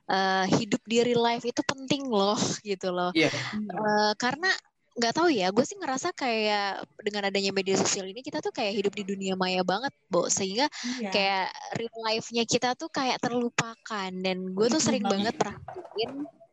eh, 0.07 0.45
hidup 0.61 0.85
di 0.85 1.01
real 1.01 1.25
life 1.25 1.43
itu 1.49 1.65
penting 1.65 2.07
loh, 2.07 2.37
gitu 2.63 2.93
loh. 2.93 3.11
Iya. 3.17 3.33
Eh, 3.33 4.13
karena 4.21 4.53
nggak 4.95 5.15
tahu 5.17 5.27
ya, 5.27 5.51
gue 5.51 5.65
sih 5.67 5.75
ngerasa 5.75 6.15
kayak 6.15 6.87
dengan 7.03 7.27
adanya 7.27 7.51
media 7.51 7.75
sosial 7.75 8.07
ini 8.07 8.23
kita 8.23 8.39
tuh 8.39 8.55
kayak 8.55 8.79
hidup 8.79 8.95
di 8.95 9.03
dunia 9.03 9.35
maya 9.35 9.67
banget, 9.67 9.91
Bo. 10.07 10.31
Sehingga 10.31 10.71
Iya. 11.03 11.11
kayak 11.11 11.47
real 11.81 11.99
life-nya 12.05 12.45
kita 12.47 12.79
tuh 12.79 12.93
kayak 12.93 13.19
terlupakan 13.19 14.11
dan 14.13 14.37
gue 14.55 14.67
tuh 14.71 14.79
sering 14.79 15.03
banget 15.03 15.35
perhatiin 15.35 16.44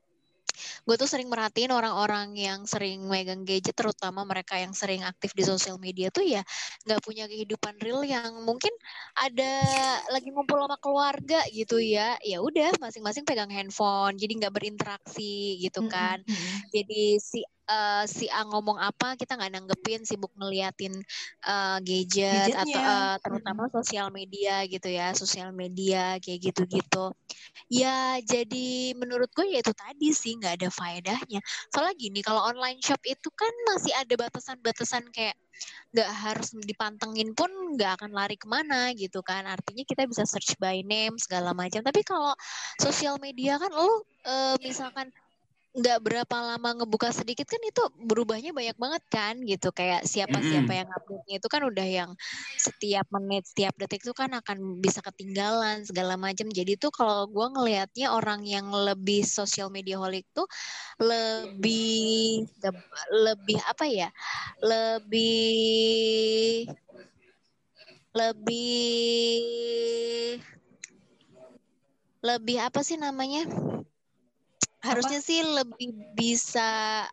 gue 0.86 0.95
tuh 0.97 1.10
sering 1.10 1.28
merhatiin 1.28 1.71
orang-orang 1.71 2.34
yang 2.38 2.65
sering 2.65 3.06
megang 3.06 3.45
gadget 3.45 3.74
terutama 3.74 4.26
mereka 4.26 4.58
yang 4.58 4.74
sering 4.74 5.06
aktif 5.06 5.34
di 5.36 5.43
sosial 5.45 5.78
media 5.78 6.10
tuh 6.10 6.26
ya 6.26 6.41
nggak 6.88 7.02
punya 7.02 7.26
kehidupan 7.30 7.78
real 7.82 8.02
yang 8.02 8.41
mungkin 8.43 8.71
ada 9.17 9.54
lagi 10.10 10.30
ngumpul 10.34 10.62
sama 10.62 10.78
keluarga 10.82 11.39
gitu 11.52 11.78
ya 11.78 12.17
ya 12.21 12.41
udah 12.41 12.78
masing-masing 12.82 13.26
pegang 13.28 13.50
handphone 13.50 14.17
jadi 14.17 14.32
nggak 14.45 14.54
berinteraksi 14.54 15.62
gitu 15.62 15.86
kan 15.88 16.21
mm-mm. 16.26 16.56
jadi 16.74 17.17
si 17.21 17.45
eh, 17.72 18.04
si 18.12 18.28
A 18.28 18.44
ngomong 18.44 18.78
apa 18.78 19.16
kita 19.16 19.40
nggak 19.40 19.52
nanggepin 19.56 20.04
sibuk 20.04 20.32
ngeliatin 20.36 20.94
eh, 21.48 21.78
gadget 21.84 22.52
atau 22.52 22.82
eh, 22.84 23.16
terutama 23.24 23.72
sosial 23.72 24.12
media 24.12 24.68
gitu 24.68 24.88
ya 24.92 25.16
sosial 25.16 25.56
media 25.56 26.20
kayak 26.20 26.52
gitu-gitu. 26.52 27.16
Ya 27.72 28.20
jadi 28.20 28.96
menurut 29.00 29.32
gue 29.32 29.48
ya 29.48 29.64
itu 29.64 29.72
tadi 29.72 30.12
sih 30.12 30.36
nggak 30.36 30.62
ada 30.62 30.70
faedahnya. 30.70 31.40
Soalnya 31.72 31.96
gini 31.96 32.20
kalau 32.20 32.44
online 32.44 32.84
shop 32.84 33.00
itu 33.08 33.32
kan 33.32 33.52
masih 33.72 33.96
ada 33.96 34.14
batasan-batasan 34.20 35.08
kayak 35.16 35.36
nggak 35.92 36.10
harus 36.10 36.56
dipantengin 36.64 37.36
pun 37.36 37.52
nggak 37.76 38.00
akan 38.00 38.12
lari 38.16 38.36
ke 38.36 38.48
mana 38.48 38.92
gitu 38.96 39.24
kan. 39.24 39.48
Artinya 39.48 39.84
kita 39.88 40.08
bisa 40.08 40.24
search 40.28 40.56
by 40.60 40.84
name 40.84 41.16
segala 41.20 41.56
macam. 41.56 41.84
Tapi 41.84 42.02
kalau 42.04 42.34
sosial 42.80 43.20
media 43.24 43.56
kan 43.62 43.72
lo 43.72 44.04
eh, 44.26 44.56
misalkan 44.62 45.10
nggak 45.72 46.00
berapa 46.04 46.36
lama 46.36 46.84
ngebuka 46.84 47.16
sedikit 47.16 47.48
kan 47.48 47.64
itu 47.64 47.80
berubahnya 48.04 48.52
banyak 48.52 48.76
banget 48.76 49.04
kan 49.08 49.40
gitu. 49.48 49.72
Kayak 49.72 50.04
siapa 50.04 50.44
siapa 50.44 50.72
yang 50.76 50.90
update 50.92 51.40
itu 51.40 51.48
kan 51.48 51.62
udah 51.64 51.88
yang 51.88 52.12
setiap 52.60 53.08
menit 53.16 53.48
setiap 53.48 53.72
detik 53.80 54.04
itu 54.04 54.12
kan 54.12 54.36
akan 54.36 54.84
bisa 54.84 55.00
ketinggalan 55.00 55.88
segala 55.88 56.20
macam. 56.20 56.52
Jadi 56.52 56.76
tuh 56.76 56.92
kalau 56.92 57.24
gue 57.32 57.48
ngelihatnya 57.56 58.12
orang 58.12 58.44
yang 58.44 58.68
lebih 58.68 59.24
sosial 59.24 59.72
media 59.72 59.96
holic 59.96 60.28
tuh 60.36 60.44
lebih 61.00 62.44
lebih 63.16 63.58
apa 63.64 63.86
ya 63.88 64.10
lebih 64.60 65.52
lebih 68.12 69.40
lebih 72.22 72.58
apa 72.60 72.84
sih 72.84 73.00
namanya 73.00 73.48
harusnya 74.82 75.20
sih 75.22 75.41
lebih 75.41 75.94
bisa 76.13 77.06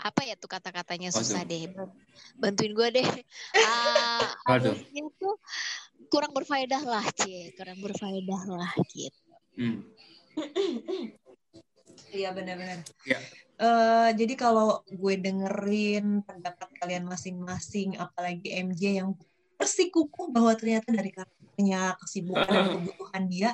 apa 0.00 0.20
ya 0.24 0.32
tuh 0.36 0.48
kata-katanya 0.48 1.12
susah 1.12 1.44
deh 1.44 1.68
Ban- 1.68 1.96
bantuin 2.40 2.72
gue 2.72 2.88
deh 3.00 3.08
Ah, 3.68 4.32
Apa 4.44 4.60
tuh? 4.60 4.72
harusnya 4.76 5.04
tuh 5.16 5.34
kurang 6.08 6.32
berfaedah 6.32 6.82
lah 6.84 7.04
cie 7.16 7.52
kurang 7.56 7.80
berfaedah 7.84 8.42
lah 8.48 8.72
gitu 8.92 9.16
Hmm. 9.50 9.82
Iya 12.14 12.32
benar-benar. 12.32 12.80
Iya. 13.04 13.18
Eh, 13.60 14.08
jadi 14.16 14.34
kalau 14.40 14.80
gue 14.88 15.14
dengerin 15.20 16.24
pendapat 16.24 16.70
kalian 16.80 17.04
masing-masing, 17.04 17.98
apalagi 18.00 18.56
MJ 18.56 19.04
yang 19.04 19.12
bersikukuh 19.60 20.32
bahwa 20.32 20.56
ternyata 20.56 20.88
dari 20.96 21.12
karirnya 21.12 21.92
kesibukan 22.00 22.48
dan 22.48 22.66
kebutuhan 22.72 23.22
dia, 23.28 23.50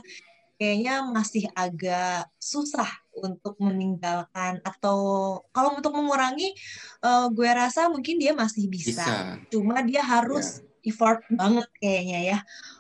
kayaknya 0.56 1.04
masih 1.04 1.44
agak 1.52 2.28
susah 2.36 2.88
untuk 3.16 3.56
meninggalkan 3.56 4.60
atau 4.60 4.98
kalau 5.52 5.76
untuk 5.76 5.92
mengurangi, 5.96 6.52
eh, 7.00 7.26
gue 7.32 7.48
rasa 7.48 7.88
mungkin 7.88 8.16
dia 8.20 8.32
masih 8.36 8.68
bisa. 8.68 9.04
Bisa. 9.04 9.16
Cuma 9.48 9.80
dia 9.80 10.04
harus 10.04 10.60
effort 10.84 11.24
banget 11.32 11.68
kayaknya 11.76 12.18
ya 12.34 12.38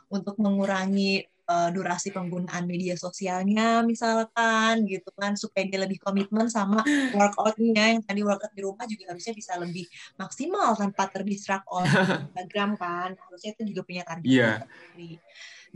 untuk 0.08 0.36
mengurangi 0.38 1.24
eh, 1.26 1.70
durasi 1.70 2.10
penggunaan 2.10 2.66
media 2.66 2.98
sosialnya 2.98 3.78
misalkan 3.82 4.82
gitu 4.82 5.14
kan 5.14 5.38
supaya 5.38 5.62
dia 5.66 5.78
lebih 5.78 6.02
komitmen 6.02 6.50
sama 6.50 6.82
workoutnya 7.14 7.94
yang 7.94 8.02
tadi 8.02 8.26
workout 8.26 8.50
di 8.50 8.66
rumah 8.66 8.82
juga 8.84 9.14
harusnya 9.14 9.30
bisa 9.30 9.54
lebih 9.54 9.86
maksimal 10.18 10.74
tanpa 10.74 11.06
terdistrak 11.06 11.62
oleh 11.70 11.86
Instagram 12.34 12.74
kan 12.74 13.14
harusnya 13.14 13.54
itu 13.54 13.62
juga 13.70 13.82
punya 13.86 14.02
target 14.02 14.26
Iya. 14.26 14.52
sendiri. 14.66 15.10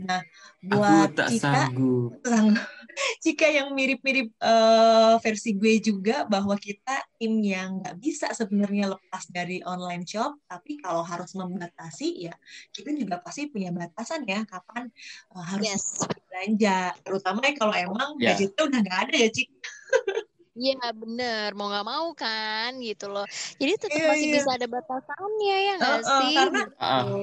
Nah 0.01 0.21
Aku 0.61 0.81
buat 0.81 1.09
tak 1.13 1.29
Cika 1.29 1.69
sanggup. 1.69 2.11
Sang- 2.25 2.57
Cika 3.23 3.47
yang 3.47 3.71
mirip-mirip 3.71 4.35
eh, 4.35 5.13
versi 5.23 5.55
gue 5.55 5.79
juga 5.79 6.27
bahwa 6.27 6.53
kita 6.59 6.99
tim 7.15 7.39
yang 7.39 7.79
nggak 7.79 7.95
bisa 7.97 8.27
sebenarnya 8.35 8.91
lepas 8.91 9.23
dari 9.31 9.63
online 9.63 10.03
shop, 10.03 10.35
tapi 10.43 10.75
kalau 10.77 10.99
harus 11.01 11.31
membatasi 11.31 12.27
ya 12.27 12.35
kita 12.69 12.91
juga 12.91 13.23
pasti 13.23 13.47
punya 13.47 13.71
batasan 13.71 14.27
ya 14.27 14.43
kapan 14.43 14.91
eh, 15.37 15.45
harus 15.55 15.65
yes 15.71 15.85
belanja, 16.27 16.91
terutama 17.03 17.39
ya 17.47 17.53
kalau 17.55 17.75
emang 17.75 18.09
Ya. 18.19 18.35
budgetnya 18.35 18.63
udah 18.67 18.79
nggak 18.83 18.99
ada 19.07 19.15
ya 19.17 19.29
Cik. 19.31 19.49
Iya 20.51 20.91
bener 20.91 21.55
mau 21.55 21.71
nggak 21.71 21.87
mau 21.87 22.11
kan 22.11 22.75
gitu 22.83 23.07
loh 23.07 23.23
jadi 23.55 23.71
tetap 23.79 23.95
Iya, 23.95 24.07
masih 24.11 24.27
iya. 24.27 24.35
bisa 24.35 24.49
ada 24.59 24.67
batasannya 24.67 25.57
ya 25.63 25.73
nggak 25.79 25.95
Heeh, 25.95 26.11
sih 26.19 26.35
karena 26.35 26.61
Gitu. 26.67 27.15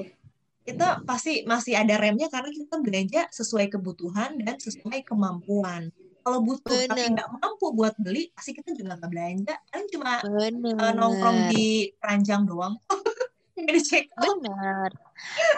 Kita 0.73 0.87
pasti 1.03 1.33
masih 1.43 1.73
ada 1.77 1.95
remnya 1.97 2.27
karena 2.29 2.49
kita 2.53 2.75
belanja 2.79 3.21
sesuai 3.33 3.67
kebutuhan 3.73 4.37
dan 4.41 4.55
sesuai 4.57 5.01
kemampuan. 5.03 5.89
Kalau 6.19 6.39
butuh 6.45 6.85
tapi 6.85 7.09
Bener. 7.09 7.15
nggak 7.15 7.29
mampu 7.41 7.65
buat 7.73 7.95
beli, 7.97 8.29
pasti 8.35 8.53
kita 8.53 8.75
juga 8.75 8.99
nggak 8.99 9.11
belanja. 9.11 9.55
Kan 9.71 9.83
cuma 9.89 10.13
bener 10.21 10.75
eh, 10.77 10.93
nongkrong 10.93 11.39
di 11.49 11.89
keranjang 11.97 12.43
doang. 12.45 12.75
Bener. 13.59 14.91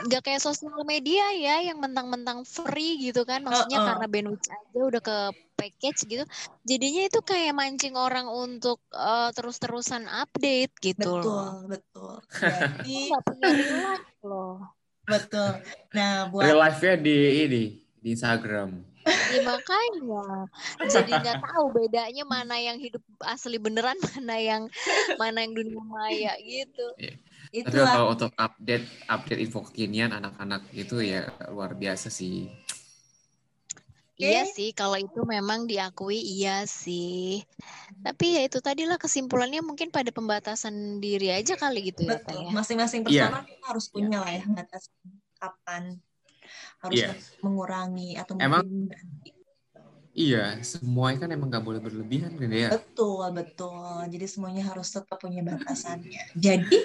Nggak 0.09 0.21
kayak 0.25 0.41
sosial 0.41 0.81
media 0.83 1.29
ya 1.37 1.61
yang 1.61 1.77
mentang-mentang 1.77 2.41
free 2.47 2.97
gitu 2.97 3.23
kan. 3.27 3.45
Maksudnya 3.45 3.77
Heeh. 3.77 3.89
karena 3.93 4.05
bandwidth 4.09 4.49
aja 4.49 4.79
udah 4.79 5.01
ke 5.01 5.17
package 5.57 5.99
gitu. 6.09 6.23
Jadinya 6.65 7.01
itu 7.05 7.19
kayak 7.21 7.53
mancing 7.53 7.93
orang 7.93 8.25
untuk 8.25 8.81
eh, 8.95 9.29
terus-terusan 9.37 10.09
update 10.09 10.73
gitu 10.81 11.21
Betul, 11.21 11.29
loh. 11.29 11.51
betul. 11.69 12.13
Jadi, 12.41 12.97
punya 13.13 13.49
loh. 14.25 14.80
Betul. 15.07 15.51
Nah, 15.95 16.29
buat 16.29 16.43
real 16.45 16.59
life-nya 16.59 16.95
di 16.99 17.17
ini 17.47 17.63
di 18.01 18.07
Instagram. 18.13 18.91
Ya 19.01 19.41
makanya 19.41 20.45
jadi 20.85 21.11
nggak 21.25 21.41
tahu 21.41 21.73
bedanya 21.73 22.21
mana 22.21 22.61
yang 22.61 22.77
hidup 22.77 23.01
asli 23.25 23.57
beneran 23.57 23.97
mana 24.13 24.37
yang 24.37 24.63
mana 25.17 25.41
yang 25.41 25.53
dunia 25.57 25.81
maya 25.81 26.33
gitu. 26.37 26.85
Tapi 26.93 27.17
itulah 27.65 27.89
kalau 27.89 28.07
untuk 28.13 28.31
update 28.37 28.85
update 29.09 29.41
info 29.41 29.65
kekinian 29.65 30.13
anak-anak 30.13 30.69
itu 30.77 31.01
ya 31.01 31.33
luar 31.49 31.73
biasa 31.73 32.13
sih. 32.13 32.47
Iya 34.21 34.43
sih, 34.45 34.69
kalau 34.71 34.95
itu 34.95 35.25
memang 35.25 35.65
diakui 35.65 36.21
iya 36.21 36.69
sih. 36.69 37.41
Tapi 38.05 38.37
ya 38.37 38.41
itu 38.45 38.61
tadilah 38.61 39.01
kesimpulannya 39.01 39.65
mungkin 39.65 39.89
pada 39.89 40.13
pembatasan 40.13 41.01
diri 41.01 41.33
aja 41.33 41.57
kali 41.57 41.89
gitu 41.89 42.05
ya, 42.05 42.21
betul 42.21 42.37
ya. 42.45 42.51
masing-masing 42.53 43.01
Iya. 43.09 43.27
personal 43.33 43.43
kita 43.49 43.65
harus 43.65 43.85
punya 43.89 44.17
lah 44.21 44.31
ya 44.31 44.43
batas 44.45 44.83
kapan 45.35 45.97
harus 46.81 46.97
Iya. 47.01 47.09
mengurangi 47.41 48.09
atau 48.13 48.33
Emang- 48.37 48.61
mungkin 48.61 48.89
berhenti. 48.89 49.29
Iya, 50.11 50.59
semua 50.67 51.15
kan 51.15 51.31
emang 51.31 51.47
nggak 51.47 51.63
boleh 51.63 51.79
berlebihan 51.79 52.35
kan 52.35 52.51
ya. 52.51 52.75
Betul, 52.75 53.31
betul. 53.31 54.03
Jadi 54.11 54.25
semuanya 54.27 54.67
harus 54.67 54.91
tetap 54.91 55.15
punya 55.15 55.39
batasannya. 55.39 56.35
Jadi 56.35 56.75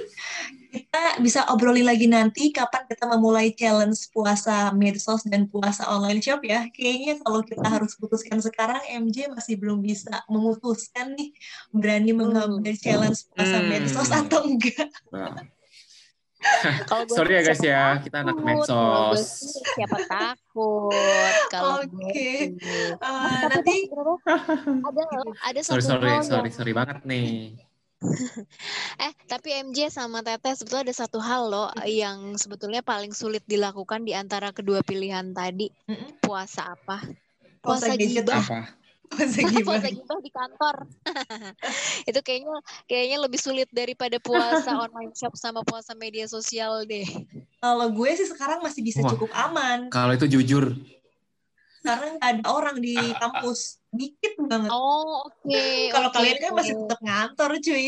kita 0.70 1.18
bisa 1.18 1.42
obrolin 1.50 1.90
lagi 1.90 2.06
nanti 2.06 2.54
kapan 2.54 2.86
kita 2.86 3.10
memulai 3.10 3.50
challenge 3.50 4.14
puasa 4.14 4.70
medsos 4.70 5.26
dan 5.26 5.50
puasa 5.50 5.90
online 5.90 6.22
shop 6.22 6.38
ya. 6.46 6.70
Kayaknya 6.70 7.18
kalau 7.26 7.42
kita 7.42 7.66
harus 7.66 7.98
putuskan 7.98 8.38
sekarang, 8.38 8.78
MJ 8.94 9.26
masih 9.34 9.58
belum 9.58 9.82
bisa 9.82 10.22
memutuskan 10.30 11.18
nih 11.18 11.34
berani 11.74 12.14
mengambil 12.14 12.78
challenge 12.78 13.26
puasa 13.34 13.58
Hmm. 13.58 13.66
medsos 13.66 14.10
atau 14.14 14.46
enggak. 14.46 14.86
Wah. 15.10 15.34
Sorry 17.16 17.32
ya 17.38 17.42
guys 17.44 17.62
ya, 17.62 17.84
kita 18.02 18.22
anak 18.22 18.36
takut, 18.36 18.66
kalau 18.66 19.12
gue 19.12 19.20
medsos. 19.20 19.22
siapa 19.76 19.98
takut 20.08 21.34
kalau 21.52 21.84
gue 21.84 22.04
Oke. 22.10 22.12
sih. 22.12 22.40
Eh, 22.96 22.96
Tapi 22.98 23.46
nanti 23.50 23.76
ada 24.82 25.02
ada 25.46 25.60
Sorry 25.62 25.82
satu 25.86 25.90
sorry 26.00 26.10
hal 26.10 26.22
sorry 26.24 26.48
yang 26.50 26.56
sorry 26.56 26.72
banget 26.74 26.98
nih. 27.06 27.54
eh 29.08 29.12
tapi 29.24 29.56
MJ 29.56 29.88
sama 29.88 30.20
Teteh 30.20 30.52
sebetulnya 30.52 30.92
ada 30.92 30.96
satu 30.96 31.16
hal 31.16 31.48
loh 31.48 31.68
yang 31.88 32.36
sebetulnya 32.36 32.84
paling 32.84 33.16
sulit 33.16 33.40
dilakukan 33.48 34.04
di 34.04 34.12
antara 34.12 34.52
kedua 34.52 34.84
pilihan 34.84 35.32
tadi. 35.32 35.72
Puasa 36.20 36.76
apa? 36.76 37.00
Puasa 37.64 37.88
Puasa 37.88 37.96
gadget 37.96 38.26
gibah. 38.26 38.44
Apa? 38.44 38.60
Puasa 39.08 39.38
Puasa 39.46 39.54
gimana? 39.54 39.88
gibah 39.88 40.20
di 40.20 40.30
kantor. 40.30 40.76
Itu 42.10 42.20
kayaknya 42.22 42.56
kayaknya 42.86 43.18
lebih 43.22 43.40
sulit 43.40 43.68
daripada 43.72 44.20
puasa 44.20 44.70
online 44.84 45.14
shop 45.16 45.34
sama 45.38 45.62
puasa 45.66 45.96
media 45.96 46.28
sosial 46.28 46.84
deh. 46.84 47.06
Kalau 47.58 47.88
gue 47.90 48.10
sih 48.14 48.28
sekarang 48.28 48.60
masih 48.62 48.84
bisa 48.84 49.00
Wah. 49.02 49.10
cukup 49.16 49.30
aman 49.32 49.88
Kalau 49.90 50.12
itu 50.14 50.28
jujur, 50.28 50.76
karena 51.80 52.06
nggak 52.18 52.30
ada 52.36 52.42
orang 52.50 52.76
di 52.82 52.98
kampus, 53.16 53.80
dikit 53.94 54.34
banget. 54.44 54.70
Oh, 54.74 55.24
oke. 55.24 55.64
Kalau 55.94 56.08
oke, 56.10 56.14
kalian 56.18 56.36
kan 56.42 56.52
masih 56.52 56.74
tetap 56.76 57.00
ngantor, 57.00 57.50
cuy. 57.62 57.86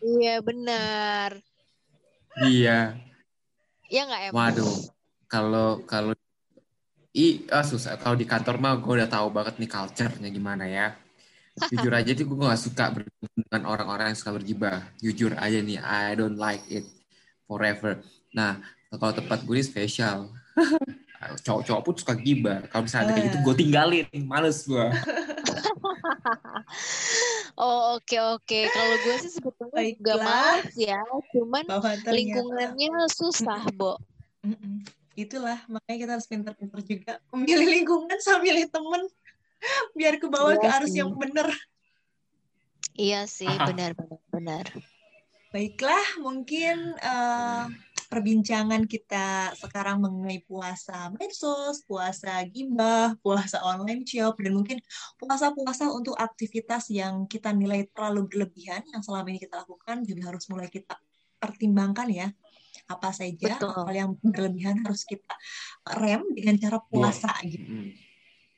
Iya, 0.00 0.34
benar. 0.40 1.30
iya. 2.46 2.96
Iya 3.86 4.02
nggak 4.06 4.20
em? 4.30 4.32
Waduh, 4.34 4.72
kalau 5.30 5.78
kalau 5.86 6.14
i 7.16 7.48
ah, 7.48 7.64
susah. 7.64 7.96
Kalau 7.96 8.12
di 8.12 8.28
kantor 8.28 8.60
mah 8.60 8.76
gue 8.76 8.92
udah 9.00 9.08
tahu 9.08 9.32
banget 9.32 9.56
nih 9.56 9.70
culture-nya 9.72 10.28
gimana 10.28 10.68
ya. 10.68 10.92
Jujur 11.72 11.88
aja 11.88 12.12
tuh 12.12 12.28
gue 12.28 12.36
gak 12.36 12.60
suka 12.60 12.92
dengan 13.32 13.62
orang-orang 13.64 14.12
yang 14.12 14.18
suka 14.20 14.36
bergibah. 14.36 14.84
Jujur 15.00 15.32
aja 15.32 15.56
nih, 15.56 15.80
I 15.80 16.12
don't 16.12 16.36
like 16.36 16.60
it 16.68 16.84
forever. 17.48 18.04
Nah, 18.36 18.60
kalau 18.92 19.16
tempat 19.16 19.40
gue 19.48 19.56
ini 19.56 19.64
spesial. 19.64 20.28
Cowok-cowok 21.48 21.82
pun 21.82 21.94
suka 21.96 22.12
gibah. 22.12 22.60
Kalau 22.68 22.84
misalnya 22.84 23.16
kayak 23.16 23.32
gitu, 23.32 23.38
gue 23.40 23.54
tinggalin. 23.56 24.06
Males 24.28 24.68
gue. 24.68 24.86
Oh, 27.56 27.96
oke 27.96 28.16
oke. 28.36 28.60
Kalau 28.68 28.94
gue 29.00 29.16
sih 29.24 29.32
sebetulnya 29.32 29.80
juga 29.96 30.14
males 30.20 30.76
ya, 30.76 31.00
cuman 31.32 31.64
lingkungannya 32.04 33.08
susah, 33.08 33.64
Bo. 33.72 33.96
Itulah 35.16 35.64
makanya 35.66 35.98
kita 35.98 36.12
harus 36.20 36.28
pintar-pintar 36.28 36.80
juga 36.84 37.12
memilih 37.32 37.80
lingkungan 37.80 38.18
sama 38.20 38.44
milih 38.44 38.68
temen 38.68 39.02
biar 39.96 40.20
ke 40.20 40.28
bawah 40.28 40.54
Iya 40.54 40.62
ke 40.62 40.68
arus 40.76 40.92
sih. 40.92 41.00
yang 41.00 41.10
benar. 41.16 41.48
Iya 42.96 43.20
sih, 43.24 43.48
benar 43.48 43.96
benar 43.96 44.20
benar. 44.28 44.64
Baiklah, 45.52 46.20
mungkin 46.20 46.96
eh, 47.00 47.64
perbincangan 48.06 48.86
kita 48.86 49.56
sekarang 49.58 50.00
mengenai 50.00 50.44
puasa 50.46 51.10
medsos, 51.16 51.82
puasa 51.84 52.40
gibah, 52.46 53.18
puasa 53.20 53.60
online 53.64 54.06
shop, 54.06 54.38
dan 54.40 54.52
mungkin 54.54 54.78
puasa-puasa 55.18 55.90
untuk 55.90 56.14
aktivitas 56.16 56.88
yang 56.92 57.26
kita 57.26 57.50
nilai 57.50 57.88
terlalu 57.90 58.30
berlebihan 58.30 58.84
yang 58.94 59.02
selama 59.02 59.32
ini 59.32 59.42
kita 59.42 59.64
lakukan 59.66 60.06
juga 60.06 60.32
harus 60.32 60.44
mulai 60.48 60.70
kita 60.70 60.96
pertimbangkan 61.40 62.08
ya. 62.08 62.28
Apa 62.84 63.10
saja 63.10 63.56
Betul. 63.56 63.72
hal 63.72 63.94
yang 63.96 64.10
berlebihan 64.20 64.84
harus 64.84 65.02
kita 65.08 65.34
rem 65.96 66.22
dengan 66.36 66.60
cara 66.60 66.78
puasa 66.84 67.32
gitu. 67.42 67.64
Mm. 67.64 67.90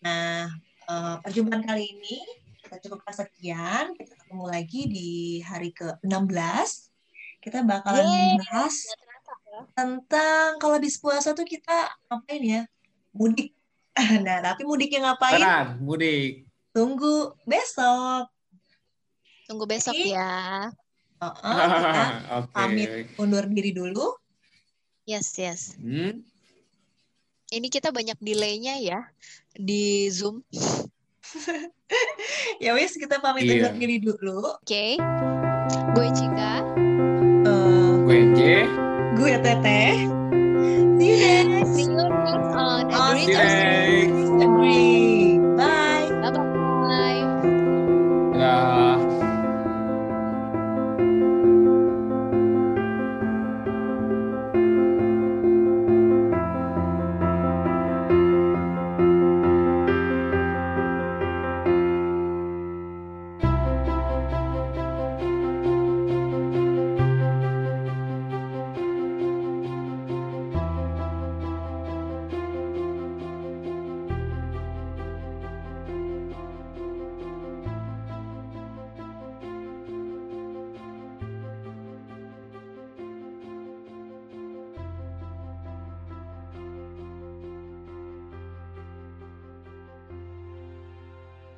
Nah, 0.02 0.50
eh, 0.90 1.16
perjumpaan 1.22 1.62
kali 1.62 1.84
ini 1.94 2.18
kita 2.68 2.76
cukupkan 2.84 3.14
sekian. 3.16 3.84
Kita 3.96 4.12
ketemu 4.18 4.44
lagi 4.44 4.80
di 4.90 5.10
hari 5.40 5.72
ke-16. 5.72 6.70
Kita 7.40 7.64
bakalan 7.64 8.04
Yeay. 8.04 8.36
ya. 8.44 8.66
tentang 9.74 10.54
kalau 10.62 10.78
habis 10.78 11.02
puasa 11.02 11.34
tuh 11.34 11.42
kita 11.42 11.90
ngapain 12.06 12.42
ya? 12.44 12.62
Mudik. 13.14 13.54
Nah, 14.22 14.38
tapi 14.38 14.62
mudiknya 14.62 15.10
ngapain? 15.10 15.42
Beneran, 15.42 15.68
mudik. 15.82 16.46
Tunggu 16.70 17.34
besok. 17.42 18.30
Tunggu 19.50 19.66
besok 19.66 19.96
Oke. 19.96 20.14
ya. 20.14 20.70
Heeh, 21.18 21.66
kita 21.74 22.02
Oke. 22.36 22.52
pamit. 22.52 22.88
undur 23.16 23.44
diri 23.44 23.70
dulu. 23.70 24.14
Yes, 25.04 25.34
yes. 25.34 25.74
Hmm? 25.74 26.22
Ini 27.48 27.66
kita 27.66 27.88
banyak 27.88 28.20
delaynya 28.20 28.76
ya 28.76 29.00
di 29.52 30.06
Zoom. 30.08 30.42
Ya 32.58 32.74
wis, 32.74 32.92
kita 32.92 33.16
pamit 33.18 33.44
Iya. 33.44 33.68
undur 33.70 33.74
diri 33.78 33.96
dulu. 33.98 34.60
Oke. 34.60 35.00
Gue 35.94 36.08
Cika. 36.12 36.60
Eh, 37.46 37.92
Gue 38.04 38.18
J. 38.34 38.40
gue 39.14 39.32
Teteh. 39.38 40.17